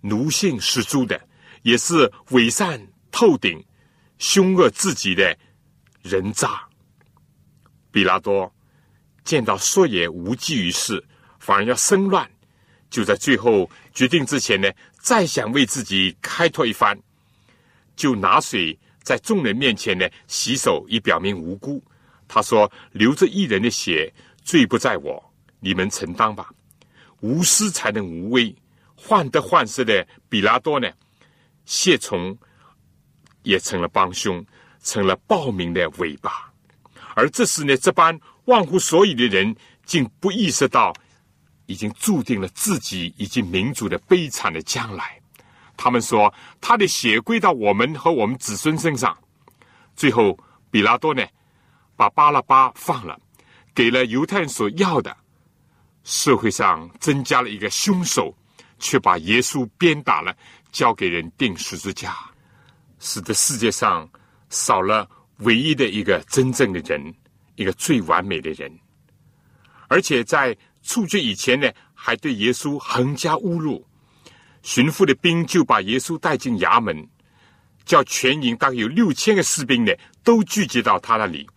[0.00, 1.20] 奴性十足的。
[1.62, 2.78] 也是伪善
[3.10, 3.64] 透顶、
[4.18, 5.34] 凶恶至极的
[6.02, 6.68] 人渣。
[7.90, 8.52] 比拉多
[9.24, 11.02] 见到说也无济于事，
[11.38, 12.30] 反而要生乱，
[12.90, 14.68] 就在最后决定之前呢，
[15.04, 16.98] 再想为自己开脱一番，
[17.94, 21.84] 就拿水在众人面前呢洗手，以表明无辜。
[22.26, 24.10] 他说：“流着一人的血，
[24.42, 25.22] 罪不在我，
[25.60, 26.48] 你们承担吧。
[27.20, 28.56] 无私才能无畏，
[28.96, 30.90] 患得患失的比拉多呢？”
[31.66, 32.34] 谢从
[33.42, 34.42] 也成了帮凶，
[34.82, 36.50] 成了暴民的尾巴。
[37.14, 40.94] 而这时呢，这般忘乎所以的人，竟不意识到，
[41.66, 45.20] 已经注定了自己以及民族的悲惨的将来。
[45.76, 49.16] 他们说，他的血归到我们和我们子孙身上。
[49.96, 50.38] 最后，
[50.70, 51.24] 比拉多呢，
[51.96, 53.18] 把巴拉巴放了，
[53.74, 55.16] 给了犹太人所要的。
[56.04, 58.36] 社会上增加了一个凶手，
[58.78, 60.36] 却把耶稣鞭打了。
[60.70, 62.16] 交给人定十字架，
[62.98, 64.10] 使得世界上
[64.50, 65.08] 少了
[65.38, 67.14] 唯一的一个真正的人，
[67.54, 68.68] 一个最完美的人。
[69.86, 73.84] 而且在处决以前呢，还对耶稣横加侮辱。
[74.62, 77.06] 巡抚的兵就把耶稣带进衙门，
[77.84, 81.48] 叫全营大概有六千个士兵呢，都聚集到他那里。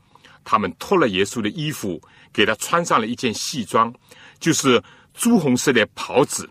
[0.43, 2.01] 他们脱了耶稣的衣服，
[2.33, 3.93] 给他穿上了一件戏装，
[4.39, 4.81] 就是
[5.13, 6.49] 朱红色的袍子。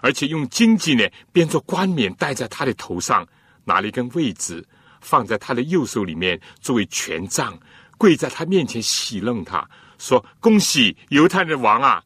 [0.00, 3.26] 而且用荆棘呢编做冠冕戴在他的头上，
[3.64, 4.66] 拿了一根位置
[5.00, 7.58] 放在他的右手里面作为权杖，
[7.96, 9.66] 跪在他面前戏弄他，
[9.98, 12.02] 说：“恭喜犹太人王啊！”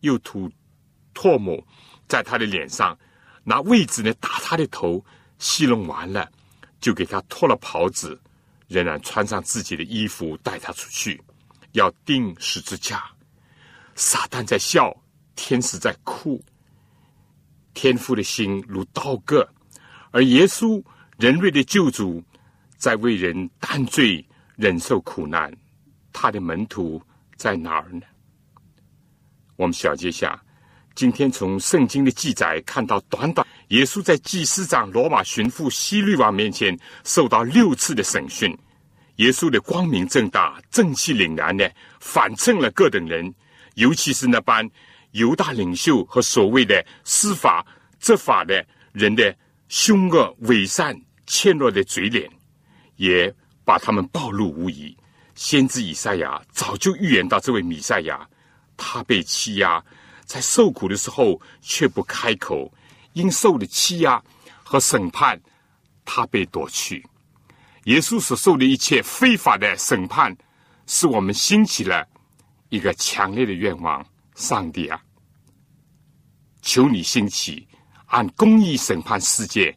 [0.00, 0.50] 又吐
[1.14, 1.62] 唾沫
[2.06, 2.98] 在他的脸上，
[3.44, 5.04] 拿位子呢打他的头，
[5.38, 6.30] 戏弄完了，
[6.80, 8.20] 就给他脱了袍子，
[8.66, 11.20] 仍然穿上自己的衣服带他出去，
[11.72, 13.04] 要钉十字架。
[13.94, 14.94] 撒旦在笑，
[15.34, 16.42] 天使在哭。
[17.74, 19.48] 天父的心如刀割，
[20.10, 20.82] 而耶稣
[21.16, 22.22] 人类的救主
[22.76, 24.24] 在为人担罪、
[24.56, 25.52] 忍受苦难。
[26.12, 27.00] 他的门徒
[27.36, 28.02] 在哪儿呢？
[29.58, 30.40] 我们小结一下，
[30.94, 38.56] 今天从圣经的记载看到，短短耶稣在祭司长罗马巡抚希律王面前受到六次的审讯。
[39.16, 43.34] 耶稣的光明正大、正气凛然呢，反衬了各等人，
[43.74, 44.66] 尤其是那般。
[45.12, 47.66] 犹大领袖和所谓的司法
[47.98, 49.34] 执法的人的
[49.68, 50.94] 凶恶、伪善、
[51.26, 52.30] 怯懦的嘴脸，
[52.96, 53.34] 也
[53.64, 54.94] 把他们暴露无遗。
[55.34, 58.28] 先知以赛亚早就预言到，这位弥赛亚，
[58.78, 59.84] 他被欺压，
[60.24, 62.72] 在受苦的时候却不开口，
[63.12, 64.22] 因受的欺压
[64.62, 65.38] 和审判，
[66.04, 67.06] 他被夺去。
[67.84, 70.34] 耶稣所受的一切非法的审判，
[70.86, 72.06] 使我们兴起了
[72.68, 74.06] 一个强烈的愿望。
[74.34, 75.02] 上帝啊，
[76.62, 77.66] 求你兴起，
[78.06, 79.76] 按公义审判世界，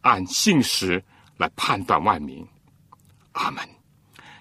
[0.00, 1.04] 按信实
[1.36, 2.46] 来判断万民。
[3.32, 3.62] 阿门。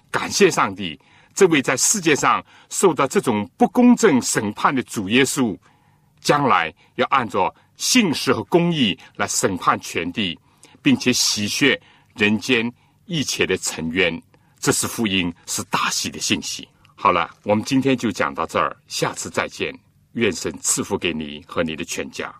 [0.10, 0.97] 感谢上帝，
[1.38, 5.56] 这位在世界上受到这种不公正审判的主耶稣，
[6.20, 10.36] 将来要按照信实和公义来审判全地，
[10.82, 11.80] 并且洗血
[12.16, 12.74] 人间
[13.06, 14.20] 一切的尘冤。
[14.60, 16.68] 这是福音，是大喜的信息。
[16.96, 19.72] 好了，我们今天就讲到这儿，下次再见。
[20.14, 22.34] 愿神赐福给你和你的全家。